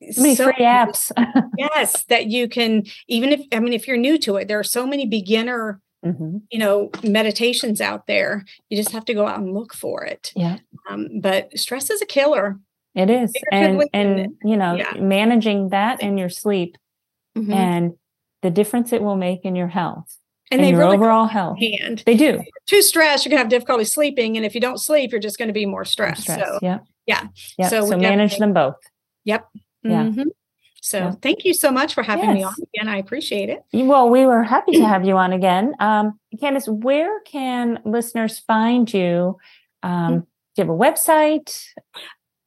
[0.00, 1.10] many so, free apps.
[1.58, 4.64] yes, that you can even if I mean if you're new to it, there are
[4.64, 6.38] so many beginner mm-hmm.
[6.50, 8.44] you know meditations out there.
[8.68, 10.32] You just have to go out and look for it.
[10.34, 10.58] Yeah.
[10.88, 12.58] Um, but stress is a killer.
[12.94, 14.94] It is, and and you know yeah.
[14.98, 16.76] managing that in your sleep
[17.36, 17.52] mm-hmm.
[17.52, 17.92] and
[18.42, 20.18] the difference it will make in your health
[20.50, 21.58] and, and your really overall health.
[21.60, 22.02] Hand.
[22.06, 22.42] They do.
[22.66, 25.48] Too stressed, you're gonna have difficulty sleeping, and if you don't sleep, you're just going
[25.48, 26.22] to be more stressed.
[26.22, 27.28] Stress, so yeah, yeah,
[27.58, 27.68] yeah.
[27.68, 28.76] So, so manage them both.
[29.24, 29.46] Yep.
[29.82, 30.04] Yeah.
[30.04, 30.28] Mm-hmm.
[30.80, 31.12] So yeah.
[31.22, 32.36] thank you so much for having yes.
[32.36, 32.88] me on again.
[32.88, 33.62] I appreciate it.
[33.72, 35.74] Well, we were happy to have you on again.
[35.80, 39.36] Um, Candace, where can listeners find you?
[39.82, 40.18] Um, mm-hmm.
[40.18, 40.26] do
[40.56, 41.62] you have a website?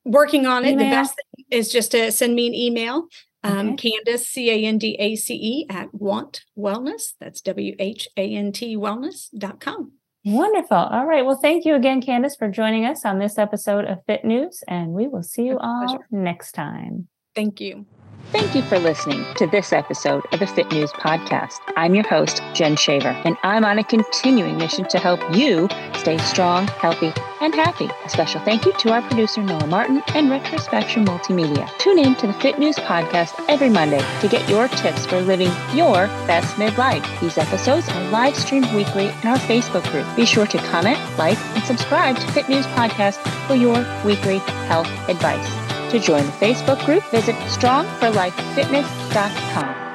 [0.05, 0.77] Working on it.
[0.77, 3.07] The best thing is just to send me an email.
[3.43, 3.91] Um, okay.
[3.91, 7.13] Candace, C A N D A C E, at Whant Wellness.
[7.19, 9.91] That's W H A N T wellness.com.
[10.23, 10.77] Wonderful.
[10.77, 11.25] All right.
[11.25, 14.91] Well, thank you again, Candace, for joining us on this episode of Fit News, and
[14.91, 17.07] we will see you all next time.
[17.35, 17.85] Thank you.
[18.31, 21.59] Thank you for listening to this episode of the Fit News Podcast.
[21.75, 26.17] I'm your host, Jen Shaver, and I'm on a continuing mission to help you stay
[26.19, 27.11] strong, healthy,
[27.41, 27.89] and happy.
[28.05, 31.69] A special thank you to our producer, Noah Martin, and Retrospection Multimedia.
[31.77, 35.51] Tune in to the Fit News Podcast every Monday to get your tips for living
[35.73, 37.05] your best midlife.
[37.19, 40.07] These episodes are live streamed weekly in our Facebook group.
[40.15, 44.87] Be sure to comment, like, and subscribe to Fit News Podcast for your weekly health
[45.09, 45.60] advice.
[45.91, 49.90] To join the Facebook group, visit strongforlifefitness.com.